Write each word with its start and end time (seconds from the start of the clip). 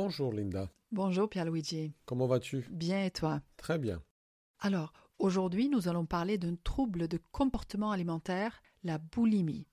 Bonjour 0.00 0.32
Linda. 0.32 0.70
Bonjour 0.92 1.28
Pierluigi. 1.28 1.92
Comment 2.04 2.28
vas-tu? 2.28 2.64
Bien 2.70 3.04
et 3.04 3.10
toi? 3.10 3.42
Très 3.56 3.80
bien. 3.80 4.00
Alors, 4.60 4.92
aujourd'hui, 5.18 5.68
nous 5.68 5.88
allons 5.88 6.06
parler 6.06 6.38
d'un 6.38 6.54
trouble 6.54 7.08
de 7.08 7.18
comportement 7.32 7.90
alimentaire, 7.90 8.62
la 8.84 8.98
boulimie. 8.98 9.66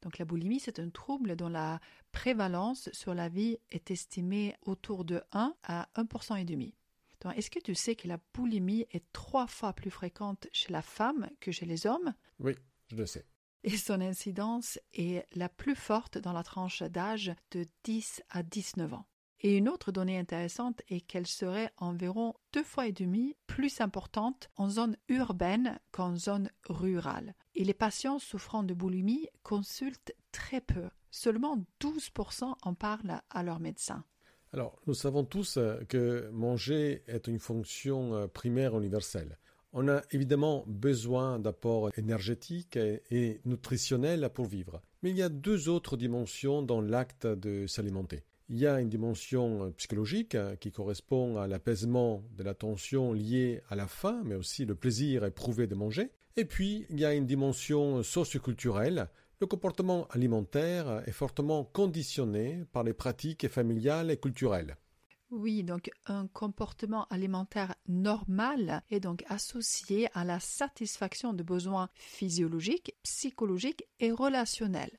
Donc 0.00 0.18
la 0.18 0.26
boulimie, 0.26 0.60
c'est 0.60 0.78
un 0.78 0.90
trouble 0.90 1.34
dont 1.34 1.48
la 1.48 1.80
prévalence 2.12 2.88
sur 2.92 3.14
la 3.14 3.28
vie 3.28 3.58
est 3.72 3.90
estimée 3.90 4.54
autour 4.62 5.04
de 5.04 5.20
1 5.32 5.56
à 5.64 5.88
1% 5.96 6.40
et 6.40 6.44
demi. 6.44 6.76
Donc, 7.22 7.36
est-ce 7.36 7.50
que 7.50 7.58
tu 7.58 7.74
sais 7.74 7.96
que 7.96 8.06
la 8.06 8.20
boulimie 8.32 8.86
est 8.92 9.10
trois 9.12 9.48
fois 9.48 9.72
plus 9.72 9.90
fréquente 9.90 10.46
chez 10.52 10.72
la 10.72 10.82
femme 10.82 11.28
que 11.40 11.50
chez 11.50 11.66
les 11.66 11.88
hommes? 11.88 12.14
Oui, 12.38 12.54
je 12.92 12.94
le 12.94 13.06
sais. 13.06 13.26
Et 13.64 13.76
son 13.76 14.00
incidence 14.00 14.78
est 14.92 15.26
la 15.34 15.48
plus 15.48 15.74
forte 15.74 16.16
dans 16.16 16.32
la 16.32 16.44
tranche 16.44 16.84
d'âge 16.84 17.34
de 17.50 17.66
10 17.82 18.22
à 18.30 18.44
19 18.44 18.94
ans. 18.94 19.06
Et 19.46 19.58
une 19.58 19.68
autre 19.68 19.92
donnée 19.92 20.18
intéressante 20.18 20.80
est 20.88 21.02
qu'elle 21.02 21.26
serait 21.26 21.70
environ 21.76 22.32
deux 22.54 22.62
fois 22.62 22.86
et 22.86 22.92
demi 22.92 23.36
plus 23.46 23.82
importante 23.82 24.48
en 24.56 24.70
zone 24.70 24.96
urbaine 25.10 25.78
qu'en 25.92 26.16
zone 26.16 26.48
rurale. 26.70 27.34
Et 27.54 27.62
les 27.62 27.74
patients 27.74 28.18
souffrant 28.18 28.62
de 28.62 28.72
boulimie 28.72 29.28
consultent 29.42 30.14
très 30.32 30.62
peu. 30.62 30.88
Seulement 31.10 31.62
12% 31.82 32.54
en 32.62 32.74
parlent 32.74 33.20
à 33.28 33.42
leur 33.42 33.60
médecin. 33.60 34.02
Alors, 34.54 34.80
nous 34.86 34.94
savons 34.94 35.24
tous 35.24 35.58
euh, 35.58 35.76
que 35.90 36.30
manger 36.32 37.02
est 37.06 37.26
une 37.26 37.38
fonction 37.38 38.14
euh, 38.14 38.26
primaire 38.26 38.78
universelle. 38.78 39.38
On 39.74 39.88
a 39.88 40.00
évidemment 40.10 40.64
besoin 40.66 41.38
d'apports 41.38 41.90
énergétiques 41.98 42.78
et 42.78 43.42
nutritionnels 43.44 44.30
pour 44.32 44.46
vivre. 44.46 44.80
Mais 45.02 45.10
il 45.10 45.18
y 45.18 45.22
a 45.22 45.28
deux 45.28 45.68
autres 45.68 45.98
dimensions 45.98 46.62
dans 46.62 46.80
l'acte 46.80 47.26
de 47.26 47.66
s'alimenter. 47.66 48.24
Il 48.50 48.58
y 48.58 48.66
a 48.66 48.78
une 48.80 48.90
dimension 48.90 49.64
euh, 49.64 49.70
psychologique 49.70 50.34
euh, 50.34 50.54
qui 50.56 50.70
correspond 50.70 51.38
à 51.38 51.46
l'apaisement 51.46 52.22
de 52.36 52.42
la 52.42 52.52
tension 52.52 53.14
liée 53.14 53.62
à 53.70 53.74
la 53.74 53.86
faim, 53.86 54.20
mais 54.24 54.34
aussi 54.34 54.66
le 54.66 54.74
plaisir 54.74 55.24
éprouvé 55.24 55.66
de 55.66 55.74
manger. 55.74 56.10
Et 56.36 56.44
puis, 56.44 56.84
il 56.90 57.00
y 57.00 57.06
a 57.06 57.14
une 57.14 57.26
dimension 57.26 58.02
socioculturelle. 58.02 59.08
Le 59.40 59.46
comportement 59.46 60.06
alimentaire 60.08 61.02
est 61.06 61.12
fortement 61.12 61.64
conditionné 61.64 62.64
par 62.72 62.82
les 62.82 62.92
pratiques 62.92 63.48
familiales 63.48 64.10
et 64.10 64.18
culturelles. 64.18 64.76
Oui, 65.30 65.64
donc 65.64 65.90
un 66.06 66.26
comportement 66.28 67.06
alimentaire 67.10 67.74
normal 67.88 68.82
est 68.90 69.00
donc 69.00 69.24
associé 69.28 70.08
à 70.12 70.24
la 70.24 70.38
satisfaction 70.38 71.32
de 71.32 71.42
besoins 71.42 71.88
physiologiques, 71.94 72.94
psychologiques 73.02 73.84
et 74.00 74.12
relationnels. 74.12 74.96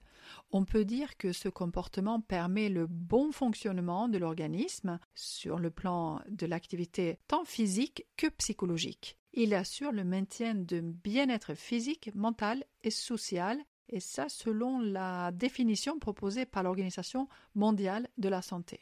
On 0.57 0.63
peut 0.63 0.85
dire 0.85 1.17
que 1.17 1.33
ce 1.33 1.49
comportement 1.49 2.21
permet 2.21 2.69
le 2.69 2.87
bon 2.87 3.33
fonctionnement 3.33 4.07
de 4.07 4.17
l'organisme 4.17 4.99
sur 5.13 5.59
le 5.59 5.69
plan 5.69 6.21
de 6.29 6.45
l'activité 6.45 7.19
tant 7.27 7.43
physique 7.43 8.05
que 8.15 8.27
psychologique. 8.27 9.17
Il 9.33 9.53
assure 9.53 9.91
le 9.91 10.05
maintien 10.05 10.55
de 10.55 10.79
bien-être 10.79 11.55
physique, 11.55 12.09
mental 12.15 12.63
et 12.85 12.89
social, 12.89 13.59
et 13.89 13.99
ça 13.99 14.29
selon 14.29 14.79
la 14.79 15.33
définition 15.33 15.99
proposée 15.99 16.45
par 16.45 16.63
l'Organisation 16.63 17.27
mondiale 17.53 18.07
de 18.17 18.29
la 18.29 18.41
santé. 18.41 18.79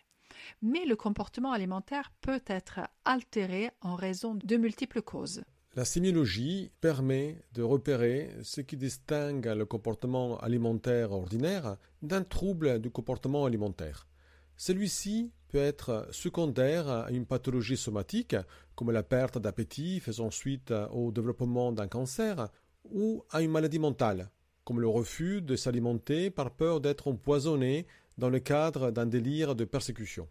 Mais 0.61 0.85
le 0.85 0.95
comportement 0.95 1.53
alimentaire 1.53 2.11
peut 2.21 2.43
être 2.45 2.81
altéré 3.03 3.71
en 3.81 3.95
raison 3.95 4.35
de 4.35 4.57
multiples 4.57 5.01
causes. 5.01 5.43
La 5.75 5.85
sémiologie 5.85 6.69
permet 6.81 7.43
de 7.55 7.63
repérer 7.63 8.29
ce 8.43 8.61
qui 8.61 8.77
distingue 8.77 9.47
le 9.47 9.65
comportement 9.65 10.37
alimentaire 10.37 11.11
ordinaire 11.11 11.77
d'un 12.03 12.23
trouble 12.23 12.79
du 12.79 12.91
comportement 12.91 13.45
alimentaire. 13.45 14.07
Celui-ci 14.55 15.31
peut 15.47 15.57
être 15.57 16.07
secondaire 16.11 16.87
à 16.87 17.09
une 17.09 17.25
pathologie 17.25 17.75
somatique, 17.75 18.35
comme 18.75 18.91
la 18.91 19.01
perte 19.01 19.39
d'appétit 19.39 19.99
faisant 19.99 20.29
suite 20.29 20.71
au 20.91 21.11
développement 21.11 21.71
d'un 21.71 21.87
cancer, 21.87 22.49
ou 22.91 23.23
à 23.31 23.41
une 23.41 23.49
maladie 23.49 23.79
mentale, 23.79 24.29
comme 24.65 24.79
le 24.79 24.87
refus 24.87 25.41
de 25.41 25.55
s'alimenter 25.55 26.29
par 26.29 26.51
peur 26.51 26.81
d'être 26.81 27.07
empoisonné 27.07 27.87
dans 28.19 28.29
le 28.29 28.39
cadre 28.39 28.91
d'un 28.91 29.07
délire 29.07 29.55
de 29.55 29.65
persécution. 29.65 30.27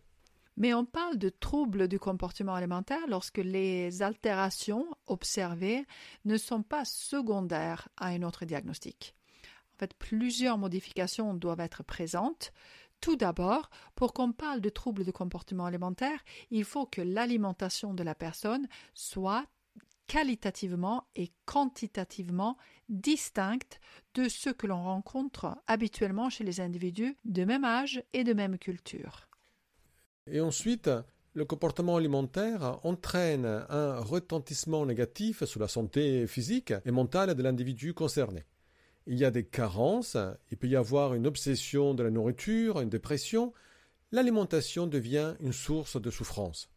Mais 0.56 0.74
on 0.74 0.84
parle 0.84 1.16
de 1.16 1.28
troubles 1.28 1.88
du 1.88 1.98
comportement 1.98 2.54
alimentaire 2.54 3.06
lorsque 3.08 3.38
les 3.38 4.02
altérations 4.02 4.86
observées 5.06 5.86
ne 6.24 6.36
sont 6.36 6.62
pas 6.62 6.84
secondaires 6.84 7.88
à 7.96 8.08
un 8.08 8.22
autre 8.22 8.44
diagnostic. 8.44 9.14
En 9.74 9.78
fait, 9.78 9.94
plusieurs 9.94 10.58
modifications 10.58 11.34
doivent 11.34 11.60
être 11.60 11.82
présentes. 11.82 12.52
Tout 13.00 13.16
d'abord, 13.16 13.70
pour 13.96 14.12
qu'on 14.12 14.32
parle 14.32 14.60
de 14.60 14.68
troubles 14.68 15.04
de 15.04 15.10
comportement 15.10 15.66
alimentaire, 15.66 16.22
il 16.50 16.64
faut 16.64 16.86
que 16.86 17.00
l'alimentation 17.00 17.94
de 17.94 18.02
la 18.02 18.14
personne 18.14 18.68
soit 18.94 19.46
qualitativement 20.06 21.08
et 21.16 21.32
quantitativement 21.46 22.58
distincte 22.88 23.80
de 24.14 24.28
ce 24.28 24.50
que 24.50 24.66
l'on 24.66 24.82
rencontre 24.82 25.56
habituellement 25.66 26.28
chez 26.28 26.44
les 26.44 26.60
individus 26.60 27.16
de 27.24 27.44
même 27.44 27.64
âge 27.64 28.02
et 28.12 28.22
de 28.22 28.34
même 28.34 28.58
culture. 28.58 29.26
Et 30.30 30.40
ensuite, 30.40 30.88
le 31.34 31.44
comportement 31.44 31.96
alimentaire 31.96 32.78
entraîne 32.84 33.46
un 33.68 33.98
retentissement 33.98 34.86
négatif 34.86 35.44
sur 35.44 35.60
la 35.60 35.66
santé 35.66 36.26
physique 36.26 36.72
et 36.84 36.90
mentale 36.90 37.34
de 37.34 37.42
l'individu 37.42 37.92
concerné. 37.92 38.44
Il 39.06 39.18
y 39.18 39.24
a 39.24 39.32
des 39.32 39.44
carences, 39.44 40.16
il 40.52 40.58
peut 40.58 40.68
y 40.68 40.76
avoir 40.76 41.14
une 41.14 41.26
obsession 41.26 41.94
de 41.94 42.04
la 42.04 42.10
nourriture, 42.10 42.80
une 42.80 42.88
dépression. 42.88 43.52
L'alimentation 44.12 44.86
devient 44.86 45.34
une 45.40 45.52
source 45.52 46.00
de 46.00 46.10
souffrance. 46.10 46.70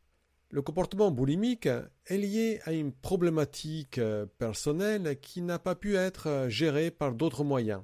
Le 0.50 0.64
comportement 0.64 1.12
boulimique 1.12 1.68
est 2.08 2.18
lié 2.18 2.62
à 2.64 2.72
une 2.72 2.94
problématique 2.94 4.00
personnelle 4.40 5.20
qui 5.20 5.42
n'a 5.42 5.60
pas 5.60 5.76
pu 5.76 5.98
être 5.98 6.48
gérée 6.50 6.90
par 6.90 7.14
d'autres 7.14 7.44
moyens. 7.44 7.84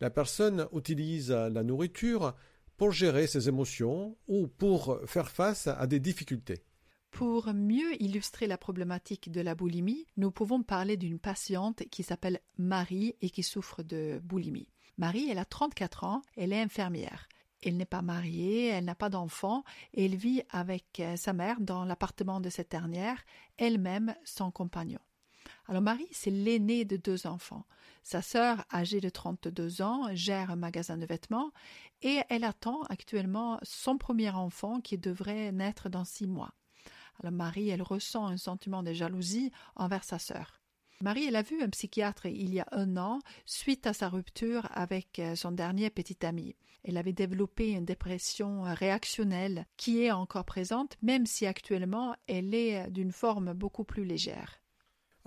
La 0.00 0.10
personne 0.10 0.66
utilise 0.72 1.30
la 1.30 1.62
nourriture 1.62 2.34
pour 2.78 2.92
gérer 2.92 3.26
ses 3.26 3.48
émotions 3.48 4.16
ou 4.28 4.46
pour 4.46 4.98
faire 5.04 5.30
face 5.30 5.66
à 5.66 5.86
des 5.86 6.00
difficultés. 6.00 6.62
Pour 7.10 7.52
mieux 7.52 8.00
illustrer 8.02 8.46
la 8.46 8.56
problématique 8.56 9.30
de 9.30 9.40
la 9.40 9.54
boulimie, 9.54 10.06
nous 10.16 10.30
pouvons 10.30 10.62
parler 10.62 10.96
d'une 10.96 11.18
patiente 11.18 11.82
qui 11.90 12.02
s'appelle 12.02 12.40
Marie 12.56 13.16
et 13.20 13.30
qui 13.30 13.42
souffre 13.42 13.82
de 13.82 14.20
boulimie. 14.22 14.68
Marie, 14.98 15.28
elle 15.30 15.38
a 15.38 15.44
34 15.44 16.04
ans, 16.04 16.22
elle 16.36 16.52
est 16.52 16.60
infirmière. 16.60 17.28
Elle 17.62 17.76
n'est 17.76 17.84
pas 17.84 18.02
mariée, 18.02 18.66
elle 18.66 18.84
n'a 18.84 18.94
pas 18.94 19.08
d'enfant, 19.08 19.64
et 19.92 20.04
elle 20.04 20.14
vit 20.14 20.42
avec 20.50 21.00
euh, 21.00 21.16
sa 21.16 21.32
mère 21.32 21.60
dans 21.60 21.84
l'appartement 21.84 22.40
de 22.40 22.50
cette 22.50 22.70
dernière, 22.70 23.24
elle-même 23.56 24.14
son 24.24 24.52
compagnon. 24.52 25.00
Alors 25.66 25.82
Marie, 25.82 26.08
c'est 26.12 26.30
l'aînée 26.30 26.84
de 26.84 26.96
deux 26.96 27.26
enfants. 27.26 27.64
Sa 28.02 28.22
sœur, 28.22 28.64
âgée 28.72 29.00
de 29.00 29.08
32 29.08 29.82
ans, 29.82 30.08
gère 30.14 30.50
un 30.50 30.56
magasin 30.56 30.96
de 30.96 31.06
vêtements 31.06 31.52
et 32.02 32.20
elle 32.28 32.44
attend 32.44 32.82
actuellement 32.84 33.58
son 33.62 33.98
premier 33.98 34.30
enfant 34.30 34.80
qui 34.80 34.98
devrait 34.98 35.52
naître 35.52 35.88
dans 35.88 36.04
six 36.04 36.26
mois. 36.26 36.54
Alors 37.20 37.32
Marie, 37.32 37.68
elle 37.68 37.82
ressent 37.82 38.26
un 38.26 38.36
sentiment 38.36 38.82
de 38.82 38.92
jalousie 38.92 39.50
envers 39.76 40.04
sa 40.04 40.18
sœur. 40.18 40.60
Marie, 41.00 41.26
elle 41.26 41.36
a 41.36 41.42
vu 41.42 41.62
un 41.62 41.68
psychiatre 41.68 42.26
il 42.26 42.52
y 42.52 42.60
a 42.60 42.66
un 42.72 42.96
an 42.96 43.20
suite 43.46 43.86
à 43.86 43.92
sa 43.92 44.08
rupture 44.08 44.68
avec 44.72 45.18
euh, 45.20 45.36
son 45.36 45.52
dernier 45.52 45.90
petit 45.90 46.26
ami. 46.26 46.56
Elle 46.82 46.96
avait 46.96 47.12
développé 47.12 47.70
une 47.70 47.84
dépression 47.84 48.62
réactionnelle 48.62 49.66
qui 49.76 50.02
est 50.02 50.10
encore 50.10 50.44
présente, 50.44 50.96
même 51.02 51.26
si 51.26 51.46
actuellement 51.46 52.16
elle 52.26 52.54
est 52.54 52.90
d'une 52.90 53.12
forme 53.12 53.52
beaucoup 53.52 53.84
plus 53.84 54.04
légère. 54.04 54.60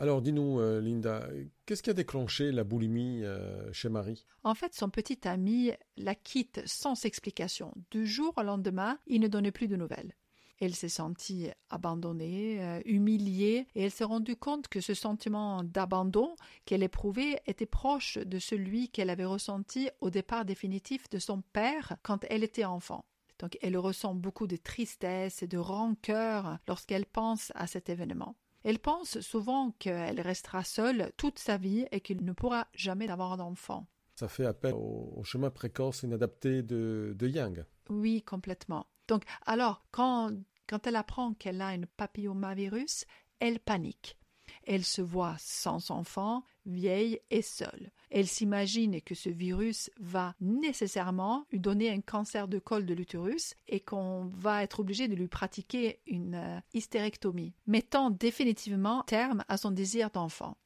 Alors 0.01 0.23
dis-nous, 0.23 0.59
euh, 0.59 0.81
Linda, 0.81 1.29
qu'est-ce 1.67 1.83
qui 1.83 1.91
a 1.91 1.93
déclenché 1.93 2.51
la 2.51 2.63
boulimie 2.63 3.23
euh, 3.23 3.71
chez 3.71 3.87
Marie? 3.87 4.25
En 4.43 4.55
fait, 4.55 4.73
son 4.73 4.89
petit 4.89 5.27
ami 5.27 5.73
la 5.95 6.15
quitte 6.15 6.59
sans 6.65 7.05
explication. 7.05 7.71
Du 7.91 8.07
jour 8.07 8.33
au 8.35 8.41
lendemain, 8.41 8.97
il 9.05 9.21
ne 9.21 9.27
donnait 9.27 9.51
plus 9.51 9.67
de 9.67 9.75
nouvelles. 9.75 10.15
Elle 10.59 10.73
s'est 10.73 10.89
sentie 10.89 11.49
abandonnée, 11.69 12.63
euh, 12.63 12.81
humiliée, 12.85 13.67
et 13.75 13.83
elle 13.83 13.91
s'est 13.91 14.03
rendue 14.03 14.35
compte 14.35 14.69
que 14.69 14.81
ce 14.81 14.95
sentiment 14.95 15.63
d'abandon 15.63 16.35
qu'elle 16.65 16.81
éprouvait 16.81 17.39
était 17.45 17.67
proche 17.67 18.17
de 18.17 18.39
celui 18.39 18.89
qu'elle 18.89 19.11
avait 19.11 19.23
ressenti 19.23 19.87
au 19.99 20.09
départ 20.09 20.45
définitif 20.45 21.11
de 21.11 21.19
son 21.19 21.43
père 21.53 21.97
quand 22.01 22.25
elle 22.27 22.43
était 22.43 22.65
enfant. 22.65 23.05
Donc 23.37 23.55
elle 23.61 23.77
ressent 23.77 24.15
beaucoup 24.15 24.47
de 24.47 24.57
tristesse 24.57 25.43
et 25.43 25.47
de 25.47 25.59
rancœur 25.59 26.57
lorsqu'elle 26.67 27.05
pense 27.05 27.51
à 27.53 27.67
cet 27.67 27.87
événement. 27.89 28.35
Elle 28.63 28.79
pense 28.79 29.19
souvent 29.21 29.71
qu'elle 29.79 30.21
restera 30.21 30.63
seule 30.63 31.11
toute 31.17 31.39
sa 31.39 31.57
vie 31.57 31.85
et 31.91 32.01
qu'il 32.01 32.23
ne 32.23 32.31
pourra 32.31 32.67
jamais 32.73 33.09
avoir 33.09 33.37
d'enfant. 33.37 33.87
Ça 34.15 34.27
fait 34.27 34.45
appel 34.45 34.73
au, 34.75 35.23
chemin 35.23 35.49
précoce 35.49 36.03
inadapté 36.03 36.61
de, 36.61 37.15
de 37.17 37.27
Yang. 37.27 37.65
Oui, 37.89 38.21
complètement. 38.21 38.85
Donc, 39.07 39.23
alors, 39.45 39.83
quand, 39.91 40.31
quand 40.67 40.85
elle 40.85 40.95
apprend 40.95 41.33
qu'elle 41.33 41.61
a 41.61 41.67
un 41.67 41.81
papillomavirus, 41.97 43.05
elle 43.39 43.59
panique. 43.59 44.17
Elle 44.65 44.83
se 44.83 45.01
voit 45.01 45.35
sans 45.39 45.91
enfant, 45.91 46.43
vieille 46.65 47.19
et 47.29 47.41
seule. 47.41 47.91
Elle 48.09 48.27
s'imagine 48.27 49.01
que 49.01 49.15
ce 49.15 49.29
virus 49.29 49.89
va 49.99 50.35
nécessairement 50.41 51.45
lui 51.51 51.59
donner 51.59 51.89
un 51.89 52.01
cancer 52.01 52.47
de 52.47 52.59
col 52.59 52.85
de 52.85 52.93
l'utérus 52.93 53.55
et 53.67 53.79
qu'on 53.79 54.25
va 54.25 54.63
être 54.63 54.79
obligé 54.79 55.07
de 55.07 55.15
lui 55.15 55.27
pratiquer 55.27 55.99
une 56.07 56.35
euh, 56.35 56.59
hystérectomie, 56.73 57.53
mettant 57.67 58.09
définitivement 58.09 59.03
terme 59.03 59.43
à 59.47 59.57
son 59.57 59.71
désir 59.71 60.09
d'enfant. 60.09 60.57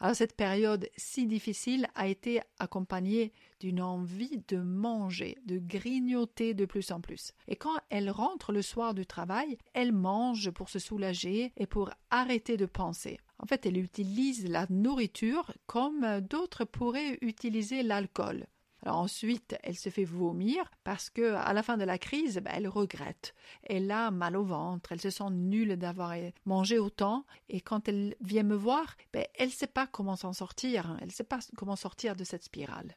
Alors 0.00 0.14
cette 0.14 0.36
période 0.36 0.88
si 0.96 1.26
difficile 1.26 1.88
a 1.94 2.06
été 2.06 2.40
accompagnée 2.58 3.32
d'une 3.58 3.82
envie 3.82 4.40
de 4.48 4.58
manger, 4.58 5.36
de 5.44 5.58
grignoter 5.58 6.54
de 6.54 6.66
plus 6.66 6.92
en 6.92 7.00
plus. 7.00 7.32
Et 7.48 7.56
quand 7.56 7.76
elle 7.90 8.10
rentre 8.10 8.52
le 8.52 8.62
soir 8.62 8.94
du 8.94 9.06
travail, 9.06 9.58
elle 9.74 9.92
mange 9.92 10.50
pour 10.50 10.68
se 10.68 10.78
soulager 10.78 11.52
et 11.56 11.66
pour 11.66 11.90
arrêter 12.10 12.56
de 12.56 12.66
penser. 12.66 13.18
En 13.40 13.46
fait, 13.46 13.66
elle 13.66 13.78
utilise 13.78 14.48
la 14.48 14.66
nourriture 14.70 15.52
comme 15.66 16.20
d'autres 16.20 16.64
pourraient 16.64 17.18
utiliser 17.20 17.82
l'alcool. 17.82 18.46
Alors 18.82 18.98
ensuite, 18.98 19.56
elle 19.62 19.76
se 19.76 19.88
fait 19.88 20.04
vomir 20.04 20.70
parce 20.84 21.10
que 21.10 21.34
à 21.34 21.52
la 21.52 21.62
fin 21.62 21.76
de 21.76 21.84
la 21.84 21.98
crise, 21.98 22.38
ben, 22.38 22.52
elle 22.54 22.68
regrette. 22.68 23.34
Elle 23.64 23.90
a 23.90 24.10
mal 24.10 24.36
au 24.36 24.44
ventre, 24.44 24.92
elle 24.92 25.00
se 25.00 25.10
sent 25.10 25.30
nulle 25.30 25.76
d'avoir 25.76 26.14
mangé 26.46 26.78
autant. 26.78 27.24
Et 27.48 27.60
quand 27.60 27.88
elle 27.88 28.14
vient 28.20 28.44
me 28.44 28.54
voir, 28.54 28.96
ben, 29.12 29.24
elle 29.34 29.48
ne 29.48 29.52
sait 29.52 29.66
pas 29.66 29.86
comment 29.86 30.16
s'en 30.16 30.32
sortir. 30.32 30.96
Elle 31.00 31.08
ne 31.08 31.12
sait 31.12 31.24
pas 31.24 31.40
comment 31.56 31.76
sortir 31.76 32.14
de 32.16 32.24
cette 32.24 32.44
spirale. 32.44 32.96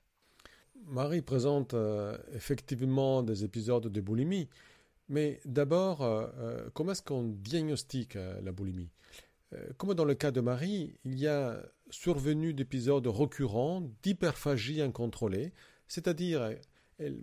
Marie 0.87 1.21
présente 1.21 1.73
euh, 1.73 2.17
effectivement 2.33 3.23
des 3.23 3.43
épisodes 3.43 3.87
de 3.87 4.01
boulimie. 4.01 4.49
Mais 5.09 5.39
d'abord, 5.45 6.01
euh, 6.01 6.27
euh, 6.37 6.69
comment 6.73 6.91
est-ce 6.93 7.03
qu'on 7.03 7.23
diagnostique 7.23 8.15
la 8.15 8.51
boulimie? 8.51 8.89
Comme 9.75 9.93
dans 9.95 10.05
le 10.05 10.15
cas 10.15 10.31
de 10.31 10.39
Marie, 10.39 10.95
il 11.03 11.19
y 11.19 11.27
a 11.27 11.61
survenu 11.89 12.53
d'épisodes 12.53 13.05
récurrents 13.05 13.81
d'hyperphagie 14.01 14.81
incontrôlée, 14.81 15.51
c'est-à-dire 15.91 16.55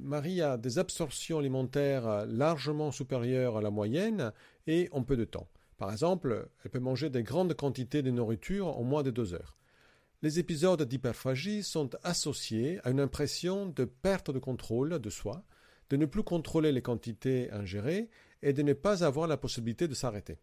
Marie 0.03 0.43
a 0.43 0.59
des 0.59 0.79
absorptions 0.79 1.39
alimentaires 1.39 2.27
largement 2.27 2.93
supérieures 2.93 3.57
à 3.57 3.63
la 3.63 3.71
moyenne 3.71 4.35
et 4.67 4.91
en 4.93 5.03
peu 5.03 5.17
de 5.17 5.25
temps. 5.25 5.49
Par 5.79 5.91
exemple, 5.91 6.51
elle 6.63 6.71
peut 6.71 6.79
manger 6.79 7.09
des 7.09 7.23
grandes 7.23 7.55
quantités 7.55 8.03
de 8.03 8.11
nourriture 8.11 8.77
en 8.77 8.83
moins 8.83 9.03
de 9.03 9.11
deux 9.11 9.33
heures. 9.33 9.57
Les 10.21 10.39
épisodes 10.39 10.83
d'hyperphagie 10.83 11.63
sont 11.63 11.89
associés 12.03 12.79
à 12.85 12.91
une 12.91 13.01
impression 13.01 13.65
de 13.65 13.87
perte 13.87 14.31
de 14.31 14.39
contrôle 14.39 14.99
de 14.99 15.11
soi, 15.11 15.45
de 15.89 15.97
ne 15.97 16.05
plus 16.05 16.23
contrôler 16.23 16.71
les 16.71 16.83
quantités 16.83 17.51
ingérées 17.53 18.11
et 18.43 18.53
de 18.53 18.61
ne 18.61 18.75
pas 18.75 19.03
avoir 19.03 19.29
la 19.29 19.39
possibilité 19.39 19.89
de 19.89 19.95
s'arrêter. 19.95 20.37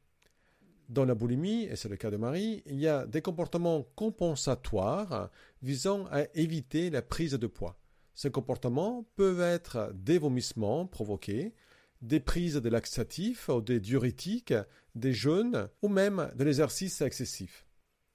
Dans 0.90 1.06
la 1.06 1.14
boulimie, 1.14 1.66
et 1.66 1.76
c'est 1.76 1.90
le 1.90 1.98
cas 1.98 2.10
de 2.10 2.18
Marie, 2.18 2.64
il 2.66 2.80
y 2.80 2.88
a 2.88 3.06
des 3.06 3.22
comportements 3.22 3.84
compensatoires 3.96 5.30
visant 5.62 6.08
à 6.08 6.24
éviter 6.34 6.90
la 6.90 7.04
prise 7.04 7.34
de 7.34 7.48
poids. 7.48 7.78
Ces 8.16 8.32
comportements 8.32 9.06
peuvent 9.18 9.42
être 9.42 9.92
des 9.94 10.18
vomissements 10.18 10.88
provoqués, 10.88 11.54
des 12.02 12.22
prises 12.22 12.56
de 12.56 12.70
laxatifs 12.70 13.50
ou 13.50 13.62
des 13.62 13.82
diurétiques, 13.82 14.54
des 14.96 15.14
jeûnes 15.14 15.68
ou 15.82 15.90
même 15.90 16.32
de 16.36 16.44
l'exercice 16.46 17.02
excessif. 17.02 17.66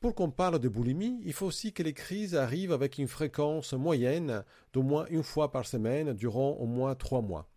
Pour 0.00 0.14
qu'on 0.14 0.30
parle 0.30 0.58
de 0.58 0.68
boulimie, 0.68 1.20
il 1.26 1.34
faut 1.34 1.44
aussi 1.44 1.74
que 1.74 1.82
les 1.82 1.92
crises 1.92 2.34
arrivent 2.34 2.72
avec 2.72 2.96
une 2.96 3.08
fréquence 3.08 3.74
moyenne 3.74 4.42
d'au 4.72 4.82
moins 4.82 5.04
une 5.10 5.22
fois 5.22 5.52
par 5.52 5.66
semaine 5.66 6.14
durant 6.14 6.52
au 6.52 6.64
moins 6.64 6.94
trois 6.94 7.20
mois. 7.20 7.50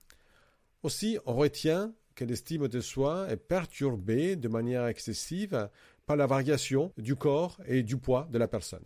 Aussi, 0.83 1.17
on 1.25 1.35
retient 1.35 1.93
que 2.15 2.25
l'estime 2.25 2.67
de 2.67 2.81
soi 2.81 3.27
est 3.29 3.37
perturbée 3.37 4.35
de 4.35 4.49
manière 4.49 4.85
excessive 4.87 5.69
par 6.05 6.17
la 6.17 6.27
variation 6.27 6.91
du 6.97 7.15
corps 7.15 7.57
et 7.65 7.83
du 7.83 7.95
poids 7.95 8.27
de 8.29 8.37
la 8.37 8.49
personne. 8.49 8.83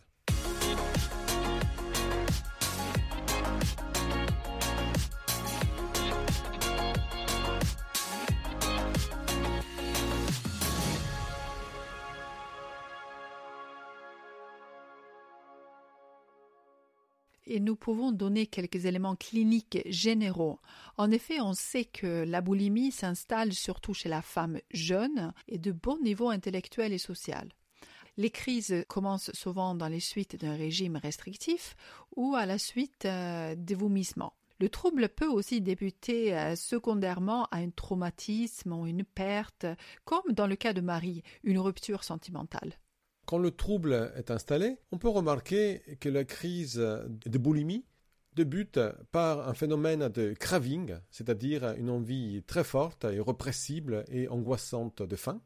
Et 17.47 17.59
nous 17.59 17.75
pouvons 17.75 18.11
donner 18.11 18.45
quelques 18.45 18.85
éléments 18.85 19.15
cliniques 19.15 19.79
généraux. 19.85 20.59
En 20.97 21.11
effet, 21.11 21.39
on 21.41 21.53
sait 21.53 21.85
que 21.85 22.23
la 22.27 22.41
boulimie 22.41 22.91
s'installe 22.91 23.53
surtout 23.53 23.94
chez 23.94 24.09
la 24.09 24.21
femme 24.21 24.59
jeune 24.71 25.33
et 25.47 25.57
de 25.57 25.71
bon 25.71 25.97
niveau 26.01 26.29
intellectuel 26.29 26.94
et 26.94 26.97
social. 26.97 27.49
Les 28.17 28.31
crises 28.31 28.83
commencent 28.88 29.31
souvent 29.33 29.75
dans 29.75 29.88
les 29.88 29.99
suites 29.99 30.35
d'un 30.35 30.55
régime 30.55 30.97
restrictif 30.97 31.75
ou 32.15 32.35
à 32.35 32.45
la 32.45 32.57
suite 32.57 33.05
euh, 33.05 33.55
des 33.55 33.75
vomissements. 33.75 34.33
Le 34.59 34.69
trouble 34.69 35.07
peut 35.09 35.27
aussi 35.27 35.61
débuter 35.61 36.35
euh, 36.35 36.55
secondairement 36.55 37.45
à 37.51 37.57
un 37.57 37.69
traumatisme 37.69 38.73
ou 38.73 38.88
une 38.88 39.03
perte, 39.03 39.67
comme 40.03 40.31
dans 40.31 40.47
le 40.47 40.55
cas 40.55 40.73
de 40.73 40.81
Marie, 40.81 41.21
une 41.43 41.59
rupture 41.59 42.03
sentimentale. 42.03 42.73
Quand 43.27 43.39
le 43.39 43.51
trouble 43.51 44.13
est 44.15 44.31
installé, 44.31 44.77
on 44.94 44.97
peut 44.97 45.09
remarquer 45.09 45.81
que 46.00 46.07
la 46.07 46.24
crise 46.24 46.77
de 46.77 47.38
boulimie 47.38 47.83
débute 48.38 48.79
par 49.12 49.50
un 49.50 49.53
phénomène 49.53 50.07
de 50.07 50.31
craving, 50.31 50.95
c'est-à-dire 51.12 51.74
une 51.77 51.89
envie 51.89 52.41
très 52.44 52.63
forte 52.63 53.03
et 53.03 53.19
répressible 53.19 54.06
et 54.07 54.29
angoissante 54.29 55.03
de 55.03 55.15
faim, 55.18 55.41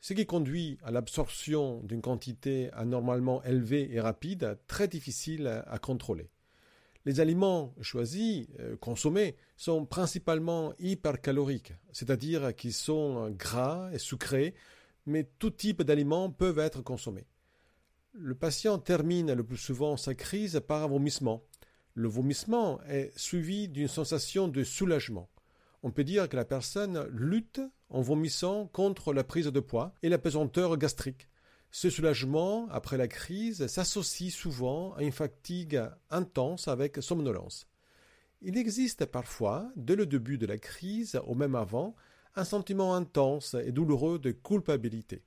ce 0.00 0.14
qui 0.14 0.24
conduit 0.24 0.78
à 0.82 0.90
l'absorption 0.90 1.82
d'une 1.82 2.00
quantité 2.00 2.70
anormalement 2.72 3.42
élevée 3.44 3.92
et 3.92 4.00
rapide, 4.00 4.56
très 4.66 4.88
difficile 4.88 5.62
à 5.66 5.78
contrôler. 5.78 6.30
Les 7.04 7.20
aliments 7.20 7.74
choisis, 7.82 8.46
euh, 8.60 8.76
consommés, 8.76 9.36
sont 9.58 9.84
principalement 9.84 10.72
hypercaloriques, 10.78 11.74
c'est-à-dire 11.92 12.54
qu'ils 12.56 12.72
sont 12.72 13.28
gras 13.30 13.90
et 13.92 13.98
sucrés, 13.98 14.54
mais 15.06 15.28
tout 15.38 15.50
type 15.50 15.82
d'aliments 15.82 16.30
peuvent 16.30 16.58
être 16.58 16.82
consommés. 16.82 17.26
Le 18.12 18.34
patient 18.34 18.78
termine 18.78 19.32
le 19.32 19.44
plus 19.44 19.56
souvent 19.56 19.96
sa 19.96 20.14
crise 20.14 20.60
par 20.66 20.82
un 20.82 20.88
vomissement. 20.88 21.44
Le 21.94 22.08
vomissement 22.08 22.80
est 22.82 23.16
suivi 23.16 23.68
d'une 23.68 23.88
sensation 23.88 24.48
de 24.48 24.64
soulagement. 24.64 25.30
On 25.82 25.90
peut 25.90 26.04
dire 26.04 26.28
que 26.28 26.36
la 26.36 26.44
personne 26.44 27.06
lutte 27.10 27.60
en 27.88 28.02
vomissant 28.02 28.66
contre 28.66 29.12
la 29.12 29.24
prise 29.24 29.46
de 29.46 29.60
poids 29.60 29.94
et 30.02 30.08
la 30.08 30.18
pesanteur 30.18 30.76
gastrique. 30.76 31.28
Ce 31.70 31.88
soulagement, 31.88 32.68
après 32.70 32.98
la 32.98 33.08
crise, 33.08 33.66
s'associe 33.66 34.32
souvent 34.32 34.92
à 34.92 35.02
une 35.02 35.10
fatigue 35.10 35.82
intense 36.10 36.68
avec 36.68 37.02
somnolence. 37.02 37.66
Il 38.42 38.58
existe 38.58 39.06
parfois, 39.06 39.72
dès 39.76 39.96
le 39.96 40.04
début 40.04 40.36
de 40.36 40.46
la 40.46 40.58
crise 40.58 41.18
ou 41.26 41.34
même 41.34 41.54
avant, 41.54 41.94
un 42.34 42.44
sentiment 42.44 42.94
intense 42.94 43.54
et 43.54 43.72
douloureux 43.72 44.18
de 44.18 44.32
culpabilité. 44.32 45.22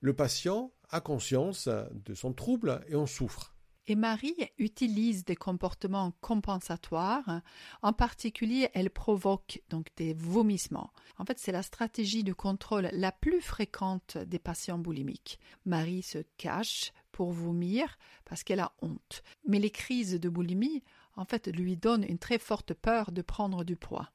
Le 0.00 0.14
patient 0.14 0.72
a 0.90 1.00
conscience 1.00 1.68
de 1.68 2.14
son 2.14 2.32
trouble 2.32 2.84
et 2.88 2.94
en 2.94 3.06
souffre. 3.06 3.54
Et 3.86 3.96
Marie 3.96 4.36
utilise 4.58 5.24
des 5.24 5.36
comportements 5.36 6.12
compensatoires. 6.22 7.42
En 7.82 7.92
particulier, 7.92 8.70
elle 8.72 8.88
provoque 8.88 9.60
donc 9.68 9.88
des 9.96 10.14
vomissements. 10.14 10.90
En 11.18 11.26
fait, 11.26 11.38
c'est 11.38 11.52
la 11.52 11.62
stratégie 11.62 12.24
de 12.24 12.32
contrôle 12.32 12.88
la 12.92 13.12
plus 13.12 13.42
fréquente 13.42 14.16
des 14.16 14.38
patients 14.38 14.78
boulimiques. 14.78 15.38
Marie 15.66 16.02
se 16.02 16.18
cache 16.38 16.92
pour 17.12 17.30
vomir 17.30 17.98
parce 18.24 18.42
qu'elle 18.42 18.60
a 18.60 18.72
honte. 18.80 19.22
Mais 19.46 19.58
les 19.58 19.70
crises 19.70 20.18
de 20.18 20.28
boulimie, 20.30 20.82
en 21.16 21.26
fait, 21.26 21.48
lui 21.48 21.76
donnent 21.76 22.06
une 22.08 22.18
très 22.18 22.38
forte 22.38 22.72
peur 22.72 23.12
de 23.12 23.20
prendre 23.20 23.64
du 23.64 23.76
poids. 23.76 24.10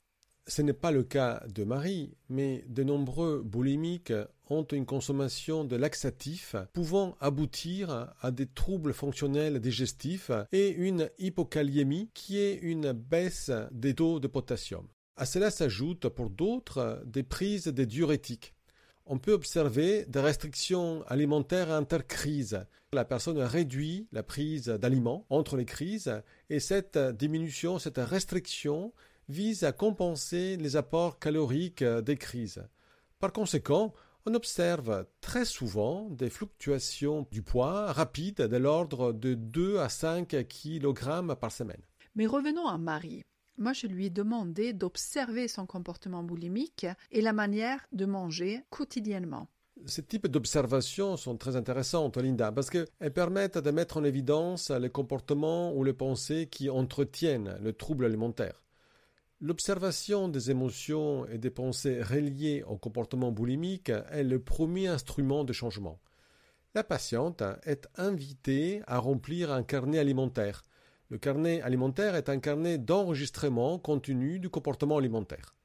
Ce 0.50 0.64
n'est 0.64 0.74
pas 0.74 0.90
le 0.90 1.04
cas 1.04 1.44
de 1.54 1.64
Marie, 1.64 2.12
mais 2.28 2.66
de 2.68 2.82
nombreux 2.82 3.44
boulimiques 3.46 4.14
ont 4.50 4.64
une 4.64 4.88
consommation 4.88 5.64
de 5.64 5.76
laxatifs 5.76 6.56
pouvant 6.74 7.16
aboutir 7.22 8.16
à 8.20 8.32
des 8.32 8.48
troubles 8.48 8.94
fonctionnels 8.94 9.60
digestifs 9.60 10.32
et 10.52 10.70
une 10.70 11.12
hypokaliémie 11.20 12.10
qui 12.16 12.40
est 12.40 12.56
une 12.56 12.94
baisse 12.94 13.52
des 13.72 13.94
taux 13.94 14.20
de 14.20 14.26
potassium. 14.26 14.88
À 15.18 15.28
cela 15.28 15.52
s'ajoutent 15.52 16.10
pour 16.10 16.32
d'autres 16.32 17.04
des 17.06 17.22
prises 17.22 17.66
de 17.66 17.84
diurétiques. 17.84 18.56
On 19.06 19.20
peut 19.20 19.34
observer 19.34 20.06
des 20.08 20.20
restrictions 20.20 21.04
alimentaires 21.06 21.72
intercrises. 21.72 22.66
La 22.92 23.06
personne 23.06 23.38
réduit 23.38 24.08
la 24.12 24.24
prise 24.24 24.66
d'aliments 24.66 25.28
entre 25.30 25.58
les 25.58 25.66
crises 25.66 26.12
et 26.50 26.60
cette 26.60 26.98
diminution, 26.98 27.78
cette 27.78 28.00
restriction 28.00 28.94
vise 29.30 29.64
à 29.64 29.72
compenser 29.72 30.58
les 30.58 30.76
apports 30.76 31.20
caloriques 31.20 31.84
des 31.84 32.18
crises. 32.18 32.64
Par 33.20 33.32
conséquent, 33.32 33.94
on 34.26 34.34
observe 34.34 35.06
très 35.22 35.46
souvent 35.46 36.10
des 36.10 36.30
fluctuations 36.30 37.26
du 37.32 37.42
poids 37.42 37.94
rapides 37.94 38.42
de 38.42 38.58
l'ordre 38.58 39.14
de 39.14 39.34
2 39.34 39.80
à 39.80 39.90
5 39.90 40.28
kg 40.48 41.36
par 41.40 41.52
semaine. 41.52 41.82
Mais 42.16 42.28
revenons 42.28 42.68
à 42.68 42.78
Marie. 42.78 43.24
Moi, 43.58 43.74
je 43.74 43.88
lui 43.88 44.06
ai 44.06 44.10
demandé 44.10 44.74
d'observer 44.74 45.48
son 45.48 45.66
comportement 45.66 46.24
boulimique 46.24 46.88
et 47.12 47.22
la 47.22 47.34
manière 47.34 47.86
de 47.92 48.06
manger 48.06 48.62
quotidiennement. 48.70 49.48
Ce 49.86 50.02
type 50.02 50.28
d'observations 50.28 51.18
sont 51.18 51.38
très 51.38 51.56
intéressantes, 51.56 52.18
Linda, 52.18 52.52
parce 52.52 52.70
qu'elles 52.70 53.14
permettent 53.14 53.58
de 53.58 53.72
mettre 53.72 53.98
en 53.98 54.04
évidence 54.04 54.72
les 54.72 54.90
comportements 54.90 55.74
ou 55.74 55.84
les 55.84 55.94
pensées 55.94 56.48
qui 56.48 56.70
entretiennent 56.70 57.58
le 57.62 57.74
trouble 57.74 58.06
alimentaire. 58.06 58.62
L'observation 59.42 60.28
des 60.28 60.52
émotions 60.52 61.26
et 61.28 61.38
des 61.38 61.50
pensées 61.50 62.04
reliées 62.04 62.62
au 62.68 62.78
comportement 62.78 63.32
boulimique 63.32 63.88
est 63.88 64.26
le 64.26 64.42
premier 64.42 64.88
instrument 64.88 65.46
de 65.46 65.54
changement. 65.54 66.02
La 66.76 66.84
patiente 66.84 67.42
est 67.64 67.88
invitée 67.96 68.82
à 68.86 68.98
remplir 68.98 69.54
un 69.54 69.64
carnet 69.64 69.98
alimentaire. 69.98 70.66
Le 71.08 71.18
carnet 71.18 71.62
alimentaire 71.62 72.16
est 72.16 72.28
un 72.28 72.40
carnet 72.40 72.78
d'enregistrement 72.78 73.80
continu 73.80 74.42
du 74.42 74.50
comportement 74.50 74.98
alimentaire. 74.98 75.56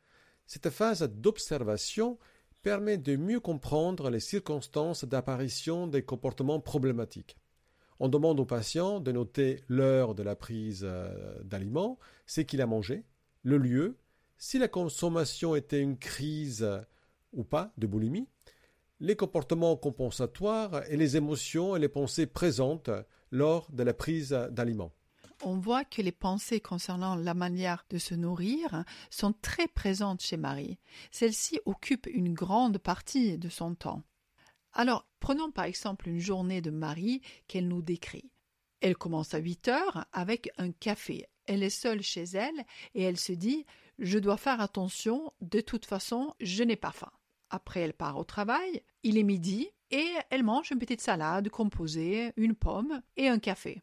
Cette 0.47 0.71
phase 0.71 1.03
d'observation 1.03 2.17
permet 2.63 2.97
de 2.97 3.17
mieux 3.17 3.41
comprendre 3.41 4.09
les 4.09 4.21
circonstances 4.21 5.05
d'apparition 5.05 5.89
des 5.89 6.05
comportements 6.05 6.61
problématiques. 6.61 7.39
On 7.99 8.09
demande 8.09 8.39
au 8.39 8.45
patient 8.45 9.01
de 9.01 9.11
noter 9.11 9.65
l'heure 9.67 10.15
de 10.15 10.23
la 10.23 10.37
prise 10.37 10.83
euh, 10.85 11.43
d'aliments, 11.43 11.99
ce 12.27 12.41
qu'il 12.41 12.61
a 12.61 12.67
mangé, 12.67 13.05
le 13.45 13.59
lieu, 13.59 13.97
si 14.37 14.59
la 14.59 14.67
consommation 14.67 15.55
était 15.55 15.81
une 15.81 15.97
crise 15.97 16.69
ou 17.33 17.45
pas 17.45 17.73
de 17.79 17.87
boulimie, 17.87 18.27
les 18.99 19.15
comportements 19.15 19.77
compensatoires 19.77 20.83
et 20.91 20.97
les 20.97 21.17
émotions 21.17 21.77
et 21.77 21.79
les 21.79 21.89
pensées 21.89 22.27
présentes 22.27 22.91
lors 23.31 23.71
de 23.71 23.85
la 23.85 23.95
prise 23.95 24.31
d'aliments 24.51 24.93
on 25.45 25.59
voit 25.59 25.85
que 25.85 26.03
les 26.03 26.13
pensées 26.13 26.61
concernant 26.61 27.17
la 27.17 27.35
manière 27.35 27.85
de 27.91 27.99
se 27.99 28.15
nourrir 28.15 28.85
sont 29.11 29.33
très 29.33 29.69
présentes 29.69 30.23
chez 30.23 30.37
Marie. 30.37 30.79
Celle-ci 31.11 31.61
occupe 31.67 32.07
une 32.07 32.33
grande 32.33 32.79
partie 32.79 33.39
de 33.39 33.49
son 33.49 33.75
temps. 33.75 34.03
Alors, 34.73 35.07
prenons 35.21 35.51
par 35.51 35.67
exemple 35.67 36.09
une 36.09 36.19
journée 36.19 36.61
de 36.61 36.71
Marie 36.71 37.21
qu'elle 37.47 37.69
nous 37.69 37.83
décrit. 37.83 38.31
Elle 38.81 38.97
commence 38.97 39.35
à 39.35 39.39
8 39.39 39.69
heures 39.69 40.07
avec 40.13 40.51
un 40.59 40.73
café. 40.73 41.27
Elle 41.47 41.63
est 41.63 41.71
seule 41.71 42.03
chez 42.03 42.25
elle 42.25 42.65
et 42.95 43.03
elle 43.03 43.19
se 43.19 43.33
dit 43.33 43.67
Je 43.99 44.19
dois 44.19 44.37
faire 44.37 44.61
attention, 44.61 45.33
de 45.41 45.61
toute 45.61 45.87
façon, 45.87 46.35
je 46.41 46.63
n'ai 46.63 46.77
pas 46.77 46.93
faim. 46.93 47.13
Après, 47.51 47.81
elle 47.81 47.95
part 47.95 48.19
au 48.19 48.25
travail, 48.25 48.83
il 49.03 49.19
est 49.19 49.23
midi 49.23 49.69
et 49.91 50.09
elle 50.31 50.43
mange 50.43 50.71
une 50.71 50.79
petite 50.79 51.01
salade 51.01 51.49
composée, 51.51 52.33
une 52.37 52.55
pomme 52.55 53.03
et 53.17 53.29
un 53.29 53.39
café 53.39 53.83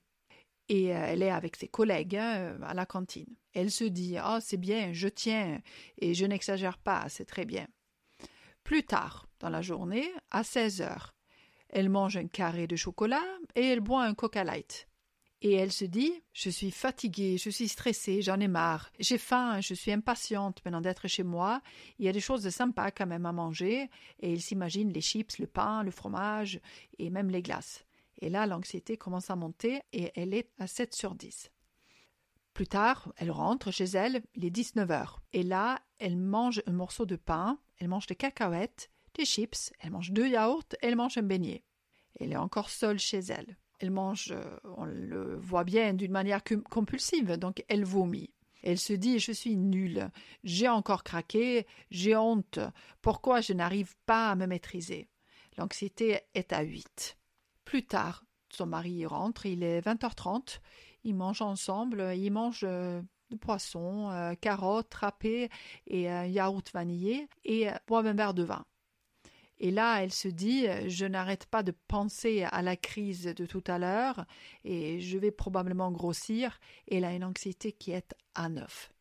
et 0.72 0.96
euh, 0.96 1.06
elle 1.06 1.22
est 1.22 1.30
avec 1.30 1.58
ses 1.58 1.68
collègues 1.68 2.16
hein, 2.16 2.58
à 2.64 2.74
la 2.74 2.86
cantine. 2.86 3.36
Elle 3.54 3.72
se 3.72 3.84
dit 3.84 4.18
Ah, 4.18 4.40
c'est 4.42 4.58
bien, 4.58 4.94
je 4.94 5.10
tiens, 5.10 5.60
et 5.98 6.14
je 6.14 6.26
n'exagère 6.26 6.78
pas, 6.78 7.10
c'est 7.10 7.26
très 7.26 7.44
bien. 7.44 7.68
Plus 8.64 8.84
tard, 8.84 9.28
dans 9.40 9.50
la 9.50 9.62
journée, 9.62 10.10
à 10.32 10.46
16 10.46 10.82
heures, 10.82 11.14
elle 11.70 11.90
mange 11.90 12.16
un 12.16 12.28
carré 12.28 12.68
de 12.68 12.78
chocolat 12.78 13.24
et 13.56 13.66
elle 13.66 13.82
boit 13.82 14.04
un 14.04 14.14
coca 14.14 14.46
light. 14.46 14.88
Et 15.44 15.54
elle 15.54 15.72
se 15.72 15.86
dit 15.86 16.14
Je 16.34 16.50
suis 16.50 16.72
fatiguée, 16.72 17.38
je 17.38 17.50
suis 17.50 17.68
stressée, 17.68 18.22
j'en 18.22 18.40
ai 18.40 18.48
marre, 18.48 18.92
j'ai 19.00 19.18
faim, 19.18 19.60
je 19.60 19.74
suis 19.74 19.92
impatiente 19.92 20.64
maintenant 20.64 20.82
d'être 20.82 21.08
chez 21.08 21.24
moi. 21.24 21.62
Il 21.98 22.06
y 22.06 22.10
a 22.10 22.12
des 22.12 22.20
choses 22.20 22.44
de 22.44 22.52
sympas 22.52 22.92
quand 22.92 23.08
même 23.08 23.26
à 23.26 23.32
manger. 23.32 23.90
Et 24.20 24.34
elle 24.34 24.42
s'imagine 24.42 24.94
les 24.94 25.02
chips, 25.02 25.40
le 25.40 25.48
pain, 25.48 25.84
le 25.84 25.92
fromage 25.92 26.60
et 27.00 27.10
même 27.10 27.30
les 27.30 27.42
glaces. 27.42 27.86
Et 28.20 28.30
là, 28.30 28.46
l'anxiété 28.46 28.98
commence 28.98 29.32
à 29.32 29.36
monter 29.36 29.82
et 29.94 30.12
elle 30.16 30.36
est 30.36 30.52
à 30.60 30.68
7 30.68 30.94
sur 30.94 31.16
10. 31.16 31.52
Plus 32.54 32.68
tard, 32.68 33.12
elle 33.18 33.32
rentre 33.32 33.72
chez 33.72 33.86
elle, 33.86 34.22
il 34.36 34.46
est 34.46 34.52
19 34.52 34.92
heures. 34.92 35.22
Et 35.34 35.42
là, 35.42 35.80
elle 35.98 36.18
mange 36.18 36.62
un 36.68 36.74
morceau 36.74 37.06
de 37.06 37.16
pain, 37.16 37.58
elle 37.78 37.88
mange 37.88 38.06
des 38.06 38.16
cacahuètes, 38.16 38.92
des 39.16 39.26
chips, 39.26 39.74
elle 39.80 39.92
mange 39.92 40.12
deux 40.12 40.28
yaourts, 40.28 40.76
elle 40.82 40.96
mange 40.96 41.18
un 41.18 41.24
beignet. 41.24 41.64
Elle 42.20 42.34
est 42.34 42.38
encore 42.38 42.70
seule 42.70 43.00
chez 43.00 43.20
elle. 43.20 43.58
Elle 43.82 43.90
mange, 43.90 44.32
euh, 44.32 44.60
on 44.78 44.86
le 44.86 45.38
voit 45.38 45.64
bien, 45.64 45.96
d'une 45.96 46.12
manière 46.12 46.44
compulsive, 46.70 47.36
donc 47.38 47.66
elle 47.68 47.84
vomit. 47.84 48.30
Elle 48.62 48.78
se 48.78 48.94
dit 48.94 49.18
Je 49.18 49.32
suis 49.32 49.58
nulle, 49.58 50.12
j'ai 50.44 50.68
encore 50.68 51.04
craqué, 51.04 51.66
j'ai 51.90 52.16
honte, 52.16 52.60
pourquoi 53.02 53.42
je 53.42 53.54
n'arrive 53.54 53.96
pas 54.06 54.30
à 54.30 54.36
me 54.36 54.46
maîtriser? 54.46 55.10
L'anxiété 55.58 56.20
est 56.36 56.54
à 56.54 56.62
8. 56.62 57.18
Plus 57.66 57.84
tard, 57.84 58.24
son 58.50 58.68
mari 58.68 59.04
rentre, 59.08 59.48
il 59.48 59.64
est 59.64 59.82
20h30, 59.82 60.60
ils 61.04 61.16
mangent 61.16 61.42
ensemble, 61.42 62.14
ils 62.16 62.30
mangent 62.30 62.66
euh, 62.68 63.02
du 63.32 63.38
poisson, 63.38 64.12
euh, 64.12 64.36
carottes 64.36 64.94
râpées 64.94 65.50
et 65.88 66.04
yaourt 66.04 66.72
vanillé 66.72 67.28
et 67.46 67.68
boivent 67.88 68.06
un 68.06 68.14
verre 68.14 68.36
de 68.36 68.44
vin. 68.44 68.64
Et 69.64 69.70
là, 69.70 70.04
elle 70.04 70.12
se 70.12 70.28
dit 70.28 70.66
Je 70.88 71.06
n'arrête 71.06 71.46
pas 71.46 71.62
de 71.62 71.72
penser 71.88 72.44
à 72.44 72.64
la 72.64 72.76
crise 72.76 73.26
de 73.26 73.46
tout 73.46 73.64
à 73.68 73.78
l'heure 73.78 74.26
et 74.66 75.00
je 75.00 75.20
vais 75.20 75.30
probablement 75.30 75.92
grossir. 75.92 76.60
Et 76.88 76.98
elle 76.98 77.06
a 77.06 77.14
une 77.14 77.24
anxiété 77.24 77.72
qui 77.72 77.92
est 77.92 78.16
à 78.34 78.50
neuf. 78.50 78.92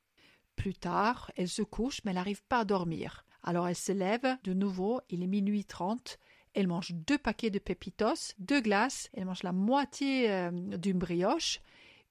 Plus 0.57 0.75
tard, 0.75 1.33
elle 1.37 1.49
se 1.49 1.63
couche, 1.63 2.03
mais 2.05 2.11
elle 2.11 2.17
n'arrive 2.17 2.43
pas 2.45 2.61
à 2.61 2.65
dormir. 2.67 3.25
Alors 3.43 3.67
elle 3.69 3.75
se 3.75 3.93
lève 3.93 4.37
de 4.45 4.53
nouveau, 4.53 5.01
il 5.09 5.23
est 5.23 5.27
minuit 5.27 5.65
trente, 5.65 6.19
elle 6.53 6.69
mange 6.69 6.93
deux 6.93 7.17
paquets 7.17 7.49
de 7.49 7.59
pépitos, 7.59 8.35
deux 8.39 8.61
glaces, 8.61 9.09
elle 9.15 9.25
mange 9.25 9.43
la 9.43 9.53
moitié 9.53 10.31
euh, 10.31 10.51
d'une 10.51 10.99
brioche, 10.99 11.61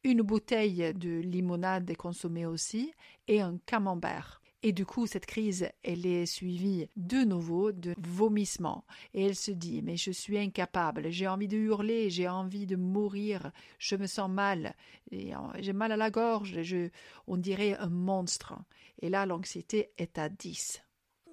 une 0.03 0.24
bouteille 0.24 0.91
de 0.96 1.20
limonade 1.20 1.96
consommée 1.98 2.48
aussi 2.48 2.94
et 3.27 3.41
un 3.41 3.60
camembert. 3.68 4.38
Et 4.62 4.74
du 4.74 4.86
coup, 4.86 5.08
cette 5.08 5.25
crise, 5.25 5.70
elle 5.84 6.06
est 6.06 6.25
suivie 6.25 6.89
de 6.98 7.24
nouveau 7.24 7.72
de 7.72 7.96
vomissements. 7.98 8.84
Et 9.13 9.25
elle 9.25 9.36
se 9.36 9.51
dit, 9.51 9.82
mais 9.82 9.96
je 9.96 10.12
suis 10.12 10.38
incapable, 10.38 11.10
j'ai 11.12 11.28
envie 11.28 11.48
de 11.48 11.58
hurler, 11.58 12.10
j'ai 12.10 12.28
envie 12.28 12.66
de 12.66 12.75
mourir, 12.75 13.51
je 13.78 13.96
me 13.96 14.06
sens 14.06 14.30
mal, 14.30 14.75
euh, 15.13 15.34
j'ai 15.60 15.72
mal 15.72 15.94
à 15.94 15.98
la 15.98 16.12
gorge, 16.12 16.62
je, 16.62 16.89
on 17.28 17.38
dirait 17.38 17.78
un 17.78 17.89
monstre. 17.89 18.54
Et 19.01 19.10
là, 19.10 19.25
l'anxiété 19.25 19.92
est 19.98 20.18
à 20.18 20.28
10. 20.28 20.82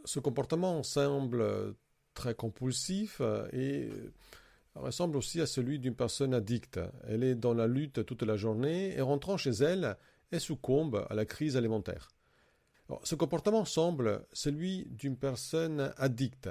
Ce 0.04 0.20
comportement 0.20 0.84
semble 0.84 1.74
très 2.14 2.36
compulsif 2.36 3.20
et 3.52 3.90
ressemble 4.76 5.16
aussi 5.16 5.40
à 5.40 5.46
celui 5.46 5.80
d'une 5.80 5.96
personne 5.96 6.32
addicte. 6.32 6.78
Elle 7.08 7.24
est 7.24 7.34
dans 7.34 7.54
la 7.54 7.66
lutte 7.66 8.06
toute 8.06 8.22
la 8.22 8.36
journée 8.36 8.96
et 8.96 9.00
rentrant 9.00 9.36
chez 9.36 9.50
elle, 9.50 9.96
elle 10.30 10.40
succombe 10.40 11.06
à 11.10 11.14
la 11.14 11.24
crise 11.24 11.56
alimentaire. 11.56 12.08
Ce 13.02 13.14
comportement 13.14 13.64
semble 13.64 14.26
celui 14.32 14.86
d'une 14.90 15.16
personne 15.16 15.92
addicte. 15.96 16.48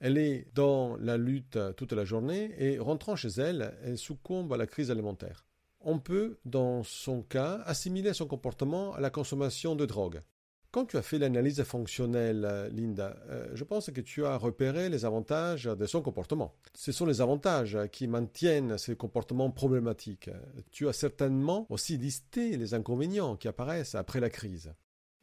Elle 0.00 0.18
est 0.18 0.46
dans 0.54 0.96
la 0.96 1.16
lutte 1.16 1.58
toute 1.76 1.92
la 1.92 2.04
journée 2.04 2.54
et 2.58 2.78
rentrant 2.78 3.16
chez 3.16 3.28
elle, 3.38 3.76
elle 3.82 3.98
succombe 3.98 4.52
à 4.52 4.56
la 4.56 4.66
crise 4.66 4.90
alimentaire. 4.90 5.46
On 5.80 5.98
peut, 5.98 6.38
dans 6.44 6.82
son 6.82 7.22
cas, 7.22 7.62
assimiler 7.66 8.12
son 8.12 8.26
comportement 8.26 8.94
à 8.94 9.00
la 9.00 9.10
consommation 9.10 9.76
de 9.76 9.86
drogue. 9.86 10.22
Quand 10.70 10.86
tu 10.86 10.96
as 10.96 11.02
fait 11.02 11.18
l'analyse 11.18 11.62
fonctionnelle, 11.62 12.68
Linda, 12.72 13.16
euh, 13.28 13.48
je 13.54 13.62
pense 13.62 13.92
que 13.92 14.00
tu 14.00 14.24
as 14.26 14.36
repéré 14.36 14.88
les 14.88 15.04
avantages 15.04 15.66
de 15.66 15.86
son 15.86 16.02
comportement. 16.02 16.56
Ce 16.74 16.90
sont 16.90 17.06
les 17.06 17.20
avantages 17.20 17.78
qui 17.92 18.08
maintiennent 18.08 18.76
ces 18.76 18.96
comportements 18.96 19.52
problématiques. 19.52 20.30
Tu 20.72 20.88
as 20.88 20.92
certainement 20.92 21.66
aussi 21.68 21.96
listé 21.96 22.56
les 22.56 22.74
inconvénients 22.74 23.36
qui 23.36 23.46
apparaissent 23.46 23.94
après 23.94 24.18
la 24.18 24.30
crise. 24.30 24.74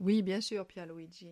Oui, 0.02 0.24
bien 0.24 0.42
sûr, 0.42 0.66
Pierluigi. 0.66 1.30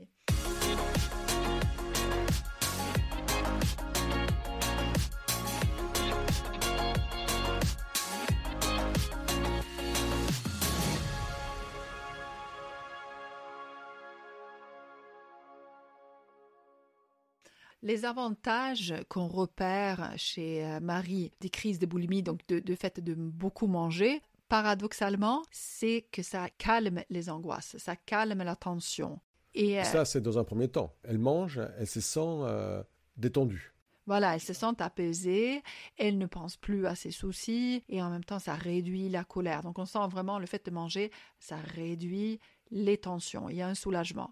Les 17.81 18.05
avantages 18.05 18.93
qu'on 19.07 19.27
repère 19.27 20.13
chez 20.15 20.63
euh, 20.63 20.79
Marie 20.79 21.31
des 21.39 21.49
crises 21.49 21.79
de 21.79 21.87
boulimie, 21.87 22.21
donc 22.21 22.45
de, 22.45 22.75
fait 22.75 22.99
de 22.99 23.15
beaucoup 23.15 23.65
manger, 23.65 24.21
paradoxalement, 24.49 25.43
c'est 25.51 26.07
que 26.11 26.23
ça 26.23 26.49
calme 26.57 27.03
les 27.09 27.29
angoisses, 27.29 27.77
ça 27.77 27.95
calme 27.95 28.43
la 28.43 28.55
tension. 28.55 29.19
Et 29.53 29.79
euh, 29.79 29.83
ça, 29.83 30.05
c'est 30.05 30.21
dans 30.21 30.37
un 30.37 30.43
premier 30.43 30.67
temps. 30.67 30.95
Elle 31.03 31.19
mange, 31.19 31.61
elle 31.77 31.87
se 31.87 32.01
sent 32.01 32.19
euh, 32.19 32.83
détendue. 33.15 33.73
Voilà, 34.05 34.33
elle 34.33 34.41
se 34.41 34.53
sent 34.53 34.73
apaisée, 34.79 35.61
elle 35.97 36.17
ne 36.17 36.25
pense 36.25 36.57
plus 36.57 36.87
à 36.87 36.95
ses 36.95 37.11
soucis 37.11 37.83
et 37.89 38.01
en 38.01 38.09
même 38.09 38.23
temps 38.23 38.39
ça 38.39 38.55
réduit 38.55 39.07
la 39.07 39.23
colère. 39.23 39.61
Donc 39.61 39.77
on 39.77 39.85
sent 39.85 40.07
vraiment 40.09 40.39
le 40.39 40.47
fait 40.47 40.65
de 40.65 40.71
manger, 40.71 41.11
ça 41.37 41.57
réduit 41.57 42.39
les 42.71 42.97
tensions, 42.97 43.49
il 43.49 43.57
y 43.57 43.61
a 43.61 43.67
un 43.67 43.75
soulagement. 43.75 44.31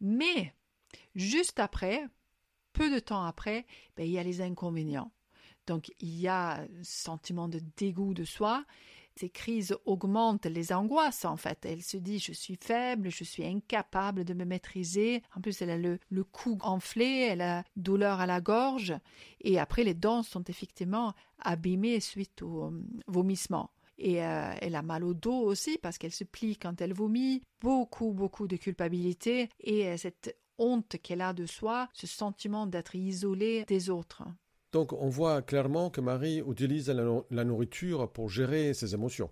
Mais 0.00 0.52
juste 1.14 1.60
après, 1.60 2.04
peu 2.72 2.92
de 2.92 2.98
temps 2.98 3.22
après, 3.22 3.64
ben, 3.96 4.04
il 4.04 4.10
y 4.10 4.18
a 4.18 4.24
les 4.24 4.40
inconvénients. 4.40 5.12
Donc 5.68 5.92
il 6.00 6.18
y 6.18 6.26
a 6.26 6.62
un 6.62 6.66
sentiment 6.82 7.46
de 7.46 7.60
dégoût 7.76 8.14
de 8.14 8.24
soi, 8.24 8.64
ces 9.16 9.30
crises 9.30 9.76
augmentent 9.84 10.46
les 10.46 10.72
angoisses 10.72 11.24
en 11.24 11.36
fait. 11.36 11.64
Elle 11.64 11.82
se 11.82 11.96
dit 11.96 12.18
je 12.18 12.32
suis 12.32 12.58
faible, 12.60 13.10
je 13.10 13.24
suis 13.24 13.44
incapable 13.44 14.24
de 14.24 14.34
me 14.34 14.44
maîtriser. 14.44 15.22
En 15.36 15.40
plus, 15.40 15.60
elle 15.62 15.70
a 15.70 15.78
le, 15.78 15.98
le 16.10 16.24
cou 16.24 16.58
enflé, 16.62 17.28
elle 17.30 17.42
a 17.42 17.64
douleur 17.76 18.20
à 18.20 18.26
la 18.26 18.40
gorge. 18.40 18.94
Et 19.40 19.58
après, 19.58 19.84
les 19.84 19.94
dents 19.94 20.22
sont 20.22 20.44
effectivement 20.44 21.14
abîmées 21.38 22.00
suite 22.00 22.42
au 22.42 22.64
euh, 22.64 22.82
vomissement. 23.06 23.70
Et 23.98 24.24
euh, 24.24 24.52
elle 24.60 24.74
a 24.74 24.82
mal 24.82 25.04
au 25.04 25.14
dos 25.14 25.40
aussi 25.42 25.78
parce 25.78 25.98
qu'elle 25.98 26.12
se 26.12 26.24
plie 26.24 26.56
quand 26.56 26.80
elle 26.80 26.94
vomit. 26.94 27.42
Beaucoup, 27.60 28.12
beaucoup 28.12 28.48
de 28.48 28.56
culpabilité 28.56 29.48
et 29.60 29.88
euh, 29.88 29.96
cette 29.96 30.36
honte 30.58 30.96
qu'elle 31.02 31.20
a 31.20 31.32
de 31.32 31.46
soi, 31.46 31.88
ce 31.92 32.06
sentiment 32.06 32.66
d'être 32.66 32.94
isolée 32.94 33.64
des 33.66 33.90
autres. 33.90 34.22
Donc 34.72 34.94
on 34.94 35.08
voit 35.08 35.42
clairement 35.42 35.90
que 35.90 36.00
Marie 36.00 36.42
utilise 36.48 36.88
la, 36.88 37.44
nourriture 37.44 38.10
pour 38.10 38.30
gérer 38.30 38.72
ses 38.72 38.94
émotions. 38.94 39.30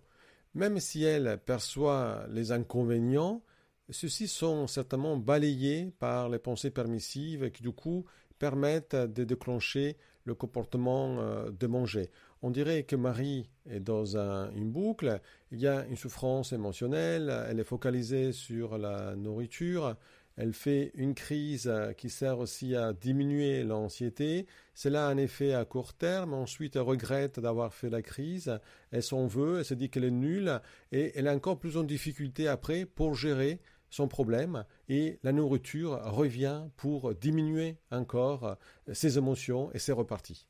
Même 0.54 0.78
si 0.80 1.02
elle 1.04 1.38
perçoit 1.44 2.26
les 2.30 2.52
inconvénients, 2.52 3.42
ceux-ci 3.88 4.28
sont 4.28 4.66
certainement 4.66 5.16
balayés 5.16 5.92
par 5.99 6.28
les 6.28 6.38
pensées 6.38 6.70
permissives 6.70 7.50
qui 7.50 7.62
du 7.62 7.73
coup 7.73 8.04
permettent 8.38 8.94
de 8.97 9.25
déclencher 9.25 9.97
le 10.25 10.35
comportement 10.35 11.18
euh, 11.18 11.50
de 11.50 11.66
manger. 11.66 12.11
On 12.42 12.50
dirait 12.50 12.85
que 12.85 12.97
Marie 12.97 13.49
est 13.68 13.80
dans 13.80 14.16
une 14.16 14.70
boucle, 14.70 15.20
il 15.50 15.61
y 15.61 15.66
a 15.66 15.85
une 15.87 15.97
souffrance 15.97 16.52
émotionnelle, 16.52 17.32
elle 17.49 17.61
est 17.61 17.64
focalisée 17.64 18.32
sur 18.32 18.78
la 18.78 19.14
nourriture, 19.16 19.97
elle 20.37 20.52
fait 20.54 20.90
une 20.94 21.14
crise 21.14 21.68
euh, 21.68 21.92
qui 21.92 22.08
sert 22.08 22.38
aussi 22.38 22.75
à 22.75 22.92
diminuer 22.92 23.62
l'anxiété. 23.62 24.46
Cela 24.75 25.06
a 25.06 25.10
un 25.10 25.18
effet 25.18 25.52
à 25.52 25.64
court 25.64 25.92
terme. 25.92 26.32
Ensuite, 26.32 26.76
elle 26.76 26.82
regrette 26.82 27.40
d'avoir 27.40 27.75
fait 27.75 27.90
la 27.90 28.02
crise. 28.02 28.58
Elle 28.90 29.02
s'en 29.02 29.26
veut. 29.26 29.58
Elle 29.58 29.64
se 29.64 29.75
dit 29.75 29.90
qu'elle 29.90 30.04
est 30.04 30.10
nulle. 30.10 30.60
Et 30.92 31.12
elle 31.14 31.26
est 31.26 31.30
encore 31.30 31.58
plus 31.58 31.76
en 31.76 31.82
difficulté 31.82 32.49
après 32.49 32.87
pour 32.87 33.14
gérer 33.14 33.60
son 33.90 34.08
problème. 34.08 34.64
Et 34.88 35.18
la 35.22 35.32
nourriture 35.32 36.00
revient 36.04 36.62
pour 36.76 37.14
diminuer 37.14 37.76
encore 37.90 38.44
euh, 38.44 38.94
ses 38.94 39.18
émotions 39.18 39.70
et 39.72 39.78
c'est 39.78 39.92
reparti. 39.92 40.46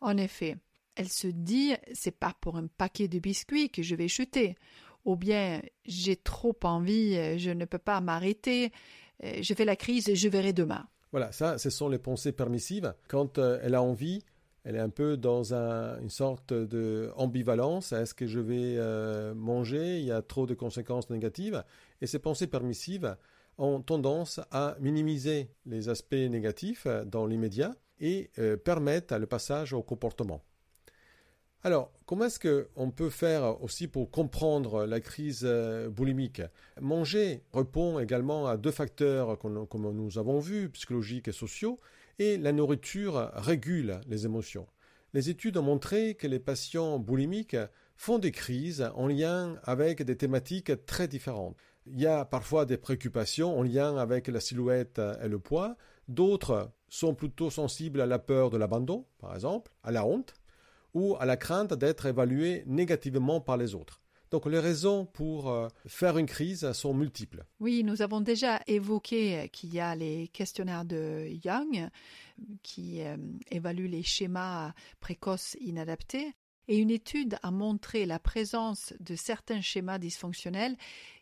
En 0.00 0.16
effet, 0.16 0.56
elle 0.96 1.08
se 1.08 1.28
dit 1.28 1.72
c'est 1.94 2.18
pas 2.18 2.34
pour 2.40 2.56
un 2.56 2.66
paquet 2.66 3.08
de 3.08 3.18
biscuits 3.20 3.70
que 3.70 3.82
je 3.82 3.94
vais 3.94 4.08
chuter. 4.08 4.56
Ou 5.06 5.16
bien 5.16 5.62
j'ai 5.86 6.16
trop 6.16 6.54
envie, 6.62 7.38
je 7.38 7.50
ne 7.50 7.64
peux 7.64 7.78
pas 7.78 8.02
m'arrêter. 8.02 8.70
Euh, 9.24 9.38
je 9.42 9.54
fais 9.54 9.64
la 9.64 9.76
crise 9.76 10.08
et 10.08 10.16
je 10.16 10.28
verrai 10.28 10.52
demain. 10.52 10.86
Voilà, 11.12 11.32
ça, 11.32 11.58
ce 11.58 11.70
sont 11.70 11.88
les 11.88 11.98
pensées 11.98 12.32
permissives. 12.32 12.94
Quand 13.08 13.38
euh, 13.38 13.58
elle 13.62 13.74
a 13.74 13.82
envie, 13.82 14.22
elle 14.64 14.76
est 14.76 14.80
un 14.80 14.90
peu 14.90 15.16
dans 15.16 15.52
une 15.52 16.10
sorte 16.10 16.52
d'ambivalence. 16.52 17.92
Est-ce 17.92 18.14
que 18.14 18.26
je 18.26 18.40
vais 18.40 18.76
euh, 18.76 19.34
manger? 19.34 19.98
Il 19.98 20.04
y 20.04 20.12
a 20.12 20.22
trop 20.22 20.46
de 20.46 20.54
conséquences 20.54 21.10
négatives. 21.10 21.64
Et 22.00 22.06
ces 22.06 22.18
pensées 22.18 22.46
permissives 22.46 23.16
ont 23.58 23.80
tendance 23.80 24.40
à 24.50 24.76
minimiser 24.80 25.50
les 25.66 25.88
aspects 25.88 26.14
négatifs 26.14 26.86
dans 27.06 27.26
l'immédiat 27.26 27.74
et 27.98 28.30
permettent 28.64 29.12
le 29.12 29.26
passage 29.26 29.74
au 29.74 29.82
comportement. 29.82 30.42
Alors, 31.62 31.92
comment 32.06 32.24
est-ce 32.24 32.40
qu'on 32.40 32.90
peut 32.90 33.10
faire 33.10 33.62
aussi 33.62 33.86
pour 33.86 34.10
comprendre 34.10 34.86
la 34.86 34.98
crise 34.98 35.42
euh, 35.44 35.90
boulimique? 35.90 36.40
Manger 36.80 37.42
répond 37.52 37.98
également 37.98 38.46
à 38.46 38.56
deux 38.56 38.70
facteurs 38.70 39.38
comme 39.38 39.92
nous 39.92 40.16
avons 40.16 40.40
vus, 40.40 40.70
psychologiques 40.70 41.28
et 41.28 41.32
sociaux, 41.32 41.78
et 42.18 42.38
la 42.38 42.52
nourriture 42.52 43.30
régule 43.34 44.00
les 44.08 44.24
émotions. 44.24 44.66
Les 45.12 45.28
études 45.28 45.58
ont 45.58 45.62
montré 45.62 46.14
que 46.14 46.26
les 46.26 46.38
patients 46.38 46.98
boulimiques 46.98 47.56
font 47.94 48.18
des 48.18 48.32
crises 48.32 48.90
en 48.94 49.06
lien 49.06 49.56
avec 49.64 50.02
des 50.02 50.16
thématiques 50.16 50.86
très 50.86 51.08
différentes. 51.08 51.58
Il 51.84 52.00
y 52.00 52.06
a 52.06 52.24
parfois 52.24 52.64
des 52.64 52.78
préoccupations 52.78 53.58
en 53.58 53.62
lien 53.62 53.98
avec 53.98 54.28
la 54.28 54.40
silhouette 54.40 54.98
et 55.22 55.28
le 55.28 55.38
poids, 55.38 55.76
d'autres 56.08 56.70
sont 56.88 57.14
plutôt 57.14 57.50
sensibles 57.50 58.00
à 58.00 58.06
la 58.06 58.18
peur 58.18 58.48
de 58.48 58.56
l'abandon, 58.56 59.04
par 59.18 59.34
exemple, 59.34 59.72
à 59.82 59.90
la 59.90 60.06
honte, 60.06 60.34
ou 60.94 61.16
à 61.18 61.26
la 61.26 61.36
crainte 61.36 61.74
d'être 61.74 62.06
évalué 62.06 62.64
négativement 62.66 63.40
par 63.40 63.56
les 63.56 63.74
autres. 63.74 64.00
Donc 64.30 64.46
les 64.46 64.60
raisons 64.60 65.06
pour 65.06 65.50
euh, 65.50 65.68
faire 65.86 66.16
une 66.16 66.26
crise 66.26 66.70
sont 66.72 66.94
multiples. 66.94 67.44
Oui, 67.58 67.82
nous 67.82 68.00
avons 68.00 68.20
déjà 68.20 68.60
évoqué 68.68 69.48
qu'il 69.52 69.74
y 69.74 69.80
a 69.80 69.96
les 69.96 70.28
questionnaires 70.28 70.84
de 70.84 71.28
Young 71.44 71.88
qui 72.62 73.02
euh, 73.02 73.16
évaluent 73.50 73.88
les 73.88 74.04
schémas 74.04 74.72
précoces 75.00 75.56
inadaptés. 75.60 76.32
Et 76.68 76.76
une 76.78 76.90
étude 76.90 77.36
a 77.42 77.50
montré 77.50 78.06
la 78.06 78.20
présence 78.20 78.94
de 79.00 79.16
certains 79.16 79.60
schémas 79.60 79.98
dysfonctionnels 79.98 80.76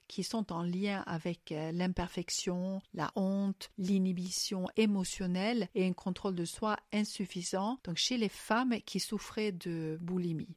qui 0.08 0.24
sont 0.24 0.52
en 0.52 0.62
lien 0.62 1.04
avec 1.06 1.52
euh, 1.52 1.70
l'imperfection, 1.70 2.80
la 2.94 3.12
honte, 3.14 3.70
l'inhibition 3.78 4.66
émotionnelle 4.76 5.68
et 5.74 5.86
un 5.86 5.92
contrôle 5.92 6.34
de 6.34 6.44
soi 6.44 6.76
insuffisant, 6.92 7.78
donc 7.84 7.96
chez 7.96 8.16
les 8.16 8.28
femmes 8.28 8.80
qui 8.84 8.98
souffraient 8.98 9.52
de 9.52 9.98
boulimie. 10.00 10.56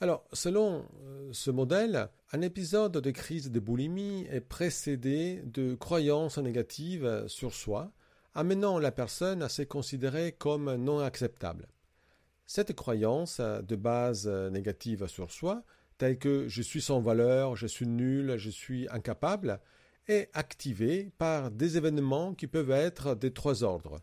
Alors, 0.00 0.24
selon 0.32 0.84
euh, 1.04 1.30
ce 1.32 1.50
modèle, 1.50 2.08
un 2.32 2.40
épisode 2.40 2.92
de 2.92 3.10
crise 3.10 3.50
de 3.50 3.60
boulimie 3.60 4.26
est 4.30 4.40
précédé 4.40 5.42
de 5.44 5.74
croyances 5.74 6.38
négatives 6.38 7.24
sur 7.28 7.54
soi, 7.54 7.92
amenant 8.34 8.78
la 8.78 8.92
personne 8.92 9.42
à 9.42 9.48
se 9.48 9.62
considérer 9.62 10.32
comme 10.32 10.74
non 10.74 10.98
acceptable. 10.98 11.68
Cette 12.46 12.74
croyance 12.74 13.40
de 13.40 13.76
base 13.76 14.28
négative 14.28 15.06
sur 15.08 15.32
soi 15.32 15.64
tels 15.98 16.18
que 16.18 16.48
je 16.48 16.62
suis 16.62 16.80
sans 16.80 17.00
valeur, 17.00 17.56
je 17.56 17.66
suis 17.66 17.86
nul, 17.86 18.36
je 18.36 18.50
suis 18.50 18.88
incapable, 18.90 19.60
est 20.08 20.28
activé 20.34 21.10
par 21.18 21.50
des 21.50 21.76
événements 21.76 22.34
qui 22.34 22.46
peuvent 22.46 22.70
être 22.70 23.14
des 23.14 23.32
trois 23.32 23.64
ordres, 23.64 24.00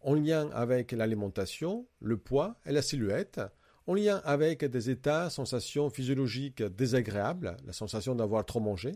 en 0.00 0.14
lien 0.14 0.50
avec 0.52 0.92
l'alimentation, 0.92 1.86
le 2.00 2.16
poids 2.16 2.56
et 2.66 2.72
la 2.72 2.82
silhouette, 2.82 3.40
en 3.86 3.94
lien 3.94 4.20
avec 4.24 4.64
des 4.64 4.90
états, 4.90 5.30
sensations 5.30 5.90
physiologiques 5.90 6.62
désagréables, 6.62 7.56
la 7.64 7.72
sensation 7.72 8.14
d'avoir 8.14 8.44
trop 8.44 8.60
mangé, 8.60 8.92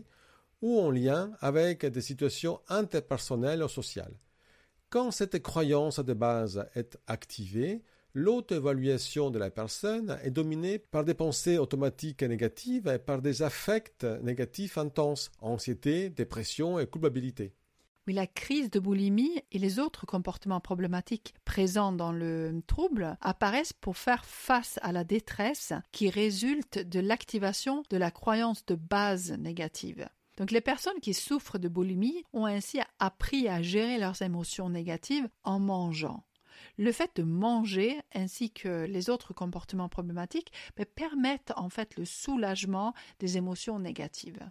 ou 0.61 0.79
en 0.79 0.91
lien 0.91 1.31
avec 1.39 1.85
des 1.85 2.01
situations 2.01 2.59
interpersonnelles 2.67 3.63
ou 3.63 3.67
sociales. 3.67 4.13
Quand 4.89 5.11
cette 5.11 5.41
croyance 5.41 5.99
de 5.99 6.13
base 6.13 6.67
est 6.75 6.97
activée, 7.07 7.81
l'auto-évaluation 8.13 9.31
de 9.31 9.39
la 9.39 9.49
personne 9.49 10.17
est 10.23 10.31
dominée 10.31 10.79
par 10.79 11.05
des 11.05 11.13
pensées 11.13 11.57
automatiques 11.57 12.21
et 12.21 12.27
négatives 12.27 12.87
et 12.87 12.99
par 12.99 13.21
des 13.21 13.41
affects 13.41 14.05
négatifs 14.21 14.77
intenses, 14.77 15.31
anxiété, 15.39 16.09
dépression 16.09 16.79
et 16.79 16.87
culpabilité. 16.87 17.53
Oui, 18.07 18.13
la 18.13 18.25
crise 18.25 18.71
de 18.71 18.79
boulimie 18.79 19.43
et 19.51 19.59
les 19.59 19.77
autres 19.77 20.07
comportements 20.07 20.59
problématiques 20.59 21.35
présents 21.45 21.91
dans 21.91 22.11
le 22.11 22.59
trouble 22.65 23.15
apparaissent 23.21 23.73
pour 23.73 23.95
faire 23.95 24.25
face 24.25 24.79
à 24.81 24.91
la 24.91 25.03
détresse 25.03 25.73
qui 25.91 26.09
résulte 26.09 26.79
de 26.79 26.99
l'activation 26.99 27.83
de 27.91 27.97
la 27.97 28.09
croyance 28.09 28.65
de 28.65 28.73
base 28.73 29.31
négative. 29.33 30.09
Donc 30.37 30.49
les 30.49 30.61
personnes 30.61 30.99
qui 30.99 31.13
souffrent 31.13 31.59
de 31.59 31.67
boulimie 31.67 32.23
ont 32.33 32.45
ainsi 32.45 32.79
appris 32.97 33.47
à 33.47 33.61
gérer 33.61 33.99
leurs 33.99 34.23
émotions 34.23 34.69
négatives 34.69 35.29
en 35.43 35.59
mangeant 35.59 36.23
le 36.77 36.91
fait 36.91 37.11
de 37.15 37.23
manger 37.23 37.99
ainsi 38.13 38.51
que 38.51 38.85
les 38.85 39.09
autres 39.09 39.33
comportements 39.33 39.89
problématiques 39.89 40.51
permettent 40.95 41.53
en 41.55 41.69
fait 41.69 41.95
le 41.97 42.05
soulagement 42.05 42.93
des 43.19 43.37
émotions 43.37 43.79
négatives. 43.79 44.49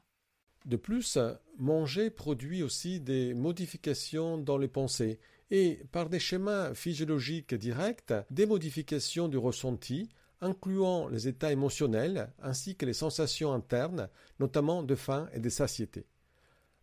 De 0.66 0.76
plus, 0.76 1.18
manger 1.58 2.10
produit 2.10 2.62
aussi 2.62 3.00
des 3.00 3.34
modifications 3.34 4.36
dans 4.38 4.58
les 4.58 4.68
pensées 4.68 5.18
et 5.50 5.80
par 5.90 6.08
des 6.08 6.20
schémas 6.20 6.74
physiologiques 6.74 7.54
directs, 7.54 8.12
des 8.30 8.46
modifications 8.46 9.28
du 9.28 9.38
ressenti, 9.38 10.08
incluant 10.40 11.08
les 11.08 11.28
états 11.28 11.52
émotionnels 11.52 12.32
ainsi 12.42 12.76
que 12.76 12.86
les 12.86 12.92
sensations 12.92 13.52
internes, 13.52 14.08
notamment 14.38 14.82
de 14.82 14.94
faim 14.94 15.28
et 15.34 15.40
de 15.40 15.48
satiété. 15.48 16.06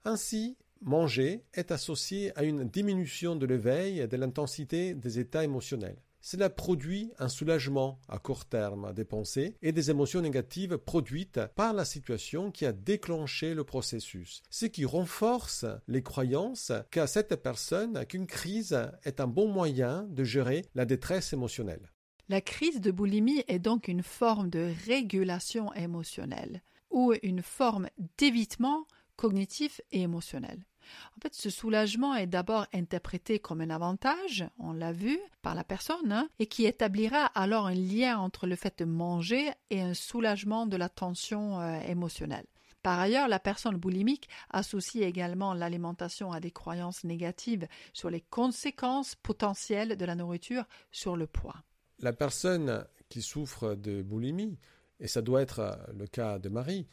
Ainsi, 0.05 0.57
Manger 0.81 1.43
est 1.53 1.71
associé 1.71 2.37
à 2.37 2.43
une 2.43 2.67
diminution 2.67 3.35
de 3.35 3.45
l'éveil 3.45 3.99
et 3.99 4.07
de 4.07 4.17
l'intensité 4.17 4.93
des 4.93 5.19
états 5.19 5.43
émotionnels. 5.43 6.01
Cela 6.21 6.49
produit 6.49 7.11
un 7.19 7.29
soulagement 7.29 8.01
à 8.09 8.19
court 8.19 8.45
terme 8.45 8.93
des 8.93 9.05
pensées 9.05 9.55
et 9.61 9.71
des 9.71 9.91
émotions 9.91 10.19
négatives 10.19 10.77
produites 10.77 11.39
par 11.55 11.71
la 11.71 11.85
situation 11.85 12.51
qui 12.51 12.65
a 12.65 12.73
déclenché 12.73 13.53
le 13.53 13.63
processus, 13.63 14.41
ce 14.49 14.65
qui 14.65 14.83
renforce 14.83 15.65
les 15.87 16.03
croyances 16.03 16.73
qu'à 16.91 17.07
cette 17.07 17.35
personne 17.41 18.05
qu'une 18.07 18.27
crise 18.27 18.77
est 19.05 19.21
un 19.21 19.27
bon 19.27 19.47
moyen 19.47 20.03
de 20.09 20.23
gérer 20.25 20.65
la 20.75 20.85
détresse 20.85 21.31
émotionnelle. 21.31 21.93
La 22.29 22.41
crise 22.41 22.81
de 22.81 22.91
boulimie 22.91 23.45
est 23.47 23.59
donc 23.59 23.87
une 23.87 24.03
forme 24.03 24.49
de 24.49 24.73
régulation 24.85 25.73
émotionnelle 25.75 26.61
ou 26.91 27.13
une 27.23 27.41
forme 27.41 27.87
d'évitement 28.17 28.85
cognitif 29.17 29.81
et 29.91 30.01
émotionnel. 30.01 30.59
En 31.17 31.21
fait, 31.21 31.33
ce 31.33 31.49
soulagement 31.49 32.15
est 32.15 32.27
d'abord 32.27 32.65
interprété 32.73 33.39
comme 33.39 33.61
un 33.61 33.69
avantage, 33.69 34.45
on 34.57 34.71
l'a 34.71 34.93
vu, 34.93 35.19
par 35.41 35.55
la 35.55 35.63
personne, 35.63 36.11
hein, 36.11 36.29
et 36.39 36.45
qui 36.45 36.65
établira 36.65 37.25
alors 37.25 37.67
un 37.67 37.73
lien 37.73 38.17
entre 38.17 38.47
le 38.47 38.55
fait 38.55 38.79
de 38.79 38.85
manger 38.85 39.51
et 39.69 39.81
un 39.81 39.93
soulagement 39.93 40.65
de 40.65 40.77
la 40.77 40.87
tension 40.87 41.59
euh, 41.59 41.79
émotionnelle. 41.81 42.45
Par 42.83 42.99
ailleurs, 42.99 43.27
la 43.27 43.39
personne 43.39 43.75
boulimique 43.75 44.29
associe 44.49 45.03
également 45.03 45.53
l'alimentation 45.53 46.31
à 46.31 46.39
des 46.39 46.51
croyances 46.51 47.03
négatives 47.03 47.67
sur 47.91 48.09
les 48.09 48.21
conséquences 48.21 49.15
potentielles 49.15 49.97
de 49.97 50.05
la 50.05 50.15
nourriture 50.15 50.63
sur 50.91 51.17
le 51.17 51.27
poids. 51.27 51.55
La 51.99 52.13
personne 52.13 52.85
qui 53.09 53.21
souffre 53.21 53.75
de 53.75 54.01
boulimie, 54.01 54.57
et 54.99 55.07
ça 55.07 55.21
doit 55.21 55.41
être 55.41 55.79
le 55.93 56.07
cas 56.07 56.39
de 56.39 56.47
Marie, 56.47 56.87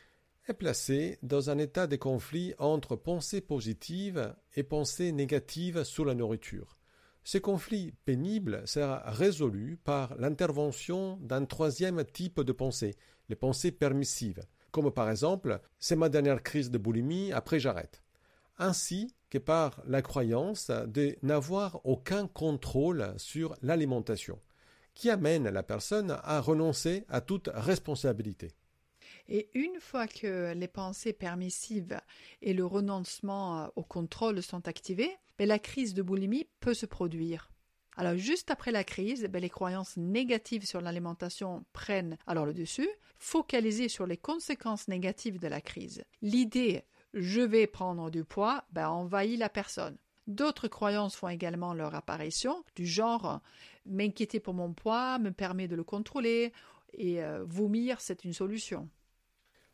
est 0.46 0.54
placée 0.54 1.18
dans 1.22 1.48
un 1.50 1.59
état 1.59 1.87
de 1.87 1.96
conflit 1.96 2.54
entre 2.59 2.96
pensées 2.96 3.40
positives 3.40 4.35
et 4.54 4.62
pensées 4.62 5.12
négatives 5.12 5.85
sur 5.85 6.04
la 6.04 6.14
nourriture. 6.14 6.76
Ce 7.22 7.38
conflit 7.38 7.92
pénible 8.04 8.62
sera 8.66 9.02
résolu 9.07 9.78
par 9.83 10.14
l'intervention 10.16 11.18
d'un 11.22 11.46
troisième 11.46 12.04
type 12.04 12.42
de 12.42 12.52
pensée, 12.52 12.96
les 13.30 13.37
pensées 13.37 13.72
permissives, 13.72 14.44
comme 14.70 14.92
par 14.92 15.11
exemple 15.11 15.61
c'est 15.78 15.96
ma 15.96 16.11
dernière 16.11 16.42
crise 16.42 16.70
de 16.70 16.76
boulimie, 16.76 17.33
après 17.33 17.59
j'arrête, 17.59 18.02
ainsi 18.59 19.14
que 19.30 19.38
par 19.38 19.83
la 19.87 20.02
croyance 20.02 20.70
de 20.70 21.16
n'avoir 21.22 21.80
aucun 21.85 22.26
contrôle 22.26 23.14
sur 23.16 23.57
l'alimentation, 23.62 24.38
qui 24.92 25.09
amène 25.09 25.48
la 25.48 25.62
personne 25.62 26.18
à 26.22 26.40
renoncer 26.40 27.07
à 27.09 27.22
toute 27.22 27.48
responsabilité. 27.54 28.52
Et 29.28 29.48
une 29.54 29.80
fois 29.80 30.06
que 30.06 30.52
les 30.54 30.68
pensées 30.68 31.12
permissives 31.12 31.98
et 32.42 32.52
le 32.52 32.66
renoncement 32.66 33.70
au 33.74 33.82
contrôle 33.82 34.42
sont 34.42 34.68
activés, 34.68 35.16
ben, 35.38 35.48
la 35.48 35.58
crise 35.58 35.94
de 35.94 36.02
boulimie 36.02 36.46
peut 36.60 36.74
se 36.74 36.87
produire. 36.87 37.50
Alors 37.96 38.16
juste 38.16 38.50
après 38.50 38.72
la 38.72 38.84
crise, 38.84 39.24
ben, 39.24 39.40
les 39.40 39.48
croyances 39.48 39.96
négatives 39.96 40.66
sur 40.66 40.80
l'alimentation 40.80 41.64
prennent 41.72 42.18
alors 42.26 42.44
le 42.44 42.52
dessus, 42.52 42.88
focalisées 43.16 43.88
sur 43.88 44.06
les 44.06 44.16
conséquences 44.16 44.88
négatives 44.88 45.38
de 45.38 45.48
la 45.48 45.60
crise. 45.60 46.04
L'idée 46.20 46.84
je 47.14 47.40
vais 47.40 47.68
prendre 47.68 48.10
du 48.10 48.24
poids 48.24 48.64
ben, 48.72 48.88
envahit 48.88 49.38
la 49.38 49.48
personne. 49.48 49.96
D'autres 50.26 50.68
croyances 50.68 51.16
font 51.16 51.28
également 51.28 51.74
leur 51.74 51.94
apparition, 51.94 52.64
du 52.74 52.87
genre 52.87 53.40
m'inquiéter 53.87 54.40
pour 54.40 54.54
mon 54.54 54.72
poids 54.72 55.18
me 55.18 55.30
permet 55.30 55.68
de 55.68 55.76
le 55.76 55.84
contrôler 55.84 56.52
et 56.94 57.22
euh, 57.22 57.44
vomir 57.44 58.00
c'est 58.00 58.24
une 58.24 58.32
solution. 58.32 58.88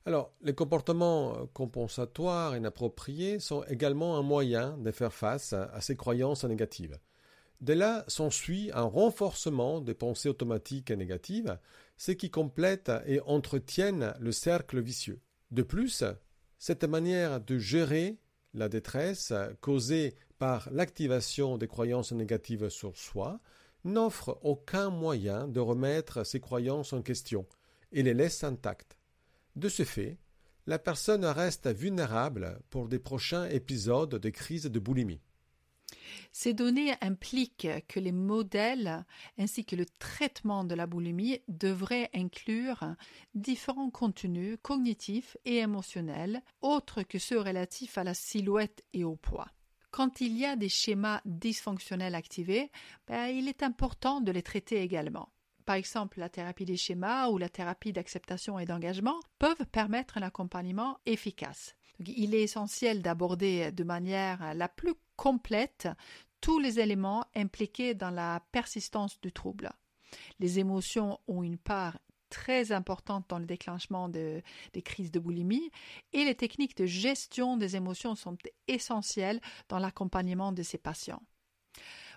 Alors, 0.06 0.32
les 0.40 0.54
comportements 0.54 1.36
euh, 1.36 1.46
compensatoires 1.52 2.56
inappropriés 2.56 3.38
sont 3.38 3.64
également 3.64 4.16
un 4.16 4.22
moyen 4.22 4.78
de 4.78 4.90
faire 4.90 5.12
face 5.12 5.52
à 5.52 5.80
ces 5.80 5.96
croyances 5.96 6.44
négatives. 6.44 6.98
De 7.60 7.74
là 7.74 8.04
s'ensuit 8.08 8.70
un 8.72 8.84
renforcement 8.84 9.82
des 9.82 9.92
pensées 9.92 10.30
automatiques 10.30 10.90
négatives, 10.90 11.58
ce 11.98 12.12
qui 12.12 12.30
complète 12.30 12.90
et 13.06 13.20
entretiennent 13.20 14.14
le 14.18 14.32
cercle 14.32 14.80
vicieux. 14.80 15.20
De 15.50 15.62
plus, 15.62 16.02
cette 16.58 16.84
manière 16.84 17.40
de 17.40 17.58
gérer 17.58 18.18
la 18.54 18.70
détresse 18.70 19.34
causée 19.60 20.14
par 20.38 20.70
l'activation 20.72 21.58
des 21.58 21.68
croyances 21.68 22.12
négatives 22.12 22.70
sur 22.70 22.96
soi 22.96 23.40
n'offre 23.84 24.38
aucun 24.42 24.88
moyen 24.88 25.46
de 25.46 25.60
remettre 25.60 26.24
ces 26.24 26.40
croyances 26.40 26.94
en 26.94 27.02
question 27.02 27.46
et 27.92 28.02
les 28.02 28.14
laisse 28.14 28.42
intactes. 28.42 28.99
De 29.56 29.68
ce 29.68 29.84
fait, 29.84 30.18
la 30.66 30.78
personne 30.78 31.24
reste 31.24 31.68
vulnérable 31.68 32.60
pour 32.70 32.88
des 32.88 32.98
prochains 32.98 33.48
épisodes 33.48 34.14
de 34.14 34.30
crise 34.30 34.64
de 34.64 34.78
boulimie. 34.78 35.20
Ces 36.32 36.54
données 36.54 36.94
impliquent 37.00 37.68
que 37.88 37.98
les 37.98 38.12
modèles 38.12 39.04
ainsi 39.38 39.64
que 39.64 39.74
le 39.74 39.86
traitement 39.86 40.64
de 40.64 40.74
la 40.74 40.86
boulimie 40.86 41.40
devraient 41.48 42.10
inclure 42.14 42.94
différents 43.34 43.90
contenus 43.90 44.56
cognitifs 44.62 45.36
et 45.44 45.56
émotionnels 45.56 46.42
autres 46.60 47.02
que 47.02 47.18
ceux 47.18 47.40
relatifs 47.40 47.98
à 47.98 48.04
la 48.04 48.14
silhouette 48.14 48.84
et 48.92 49.04
au 49.04 49.16
poids. 49.16 49.48
Quand 49.90 50.20
il 50.20 50.38
y 50.38 50.46
a 50.46 50.54
des 50.54 50.68
schémas 50.68 51.20
dysfonctionnels 51.24 52.14
activés, 52.14 52.70
ben, 53.08 53.26
il 53.26 53.48
est 53.48 53.64
important 53.64 54.20
de 54.20 54.30
les 54.30 54.42
traiter 54.42 54.80
également 54.80 55.32
par 55.66 55.76
exemple 55.76 56.18
la 56.18 56.28
thérapie 56.28 56.64
des 56.64 56.76
schémas 56.76 57.28
ou 57.28 57.38
la 57.38 57.48
thérapie 57.48 57.92
d'acceptation 57.92 58.58
et 58.58 58.64
d'engagement, 58.64 59.18
peuvent 59.38 59.66
permettre 59.72 60.18
un 60.18 60.22
accompagnement 60.22 60.98
efficace. 61.06 61.74
il 61.98 62.34
est 62.34 62.42
essentiel 62.42 63.02
d'aborder 63.02 63.72
de 63.72 63.84
manière 63.84 64.54
la 64.54 64.68
plus 64.68 64.94
complète 65.16 65.88
tous 66.40 66.58
les 66.58 66.80
éléments 66.80 67.24
impliqués 67.36 67.94
dans 67.94 68.10
la 68.10 68.42
persistance 68.52 69.20
du 69.20 69.32
trouble. 69.32 69.70
Les 70.38 70.58
émotions 70.58 71.20
ont 71.28 71.42
une 71.42 71.58
part 71.58 71.98
très 72.30 72.72
importante 72.72 73.26
dans 73.28 73.38
le 73.38 73.44
déclenchement 73.44 74.08
des 74.08 74.42
crises 74.84 75.10
de 75.10 75.18
boulimie 75.18 75.70
et 76.12 76.24
les 76.24 76.34
techniques 76.34 76.76
de 76.76 76.86
gestion 76.86 77.56
des 77.56 77.76
émotions 77.76 78.14
sont 78.14 78.38
essentielles 78.68 79.40
dans 79.68 79.78
l'accompagnement 79.78 80.52
de 80.52 80.62
ces 80.62 80.78
patients. 80.78 81.22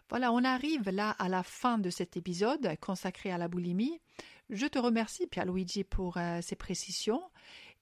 Voilà, 0.09 0.31
on 0.31 0.43
arrive 0.43 0.89
là 0.89 1.11
à 1.11 1.29
la 1.29 1.43
fin 1.43 1.77
de 1.77 1.89
cet 1.89 2.17
épisode 2.17 2.69
consacré 2.79 3.31
à 3.31 3.37
la 3.37 3.47
boulimie. 3.47 3.99
Je 4.49 4.67
te 4.67 4.77
remercie, 4.77 5.27
Pierluigi, 5.27 5.83
pour 5.83 6.17
euh, 6.17 6.39
ces 6.41 6.55
précisions. 6.55 7.21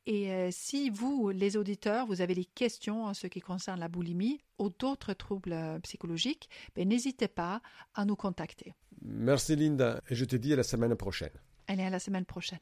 Et 0.05 0.31
euh, 0.31 0.49
si 0.51 0.89
vous, 0.89 1.29
les 1.29 1.57
auditeurs, 1.57 2.07
vous 2.07 2.21
avez 2.21 2.33
des 2.33 2.45
questions 2.45 3.05
en 3.05 3.13
ce 3.13 3.27
qui 3.27 3.39
concerne 3.39 3.79
la 3.79 3.87
boulimie 3.87 4.41
ou 4.57 4.69
d'autres 4.69 5.13
troubles 5.13 5.53
euh, 5.53 5.79
psychologiques, 5.79 6.49
ben, 6.75 6.87
n'hésitez 6.87 7.27
pas 7.27 7.61
à 7.93 8.05
nous 8.05 8.15
contacter. 8.15 8.73
Merci 9.01 9.55
Linda, 9.55 10.01
et 10.09 10.15
je 10.15 10.25
te 10.25 10.35
dis 10.35 10.53
à 10.53 10.55
la 10.55 10.63
semaine 10.63 10.95
prochaine. 10.95 11.33
Allez, 11.67 11.83
à 11.83 11.89
la 11.89 11.99
semaine 11.99 12.25
prochaine. 12.25 12.59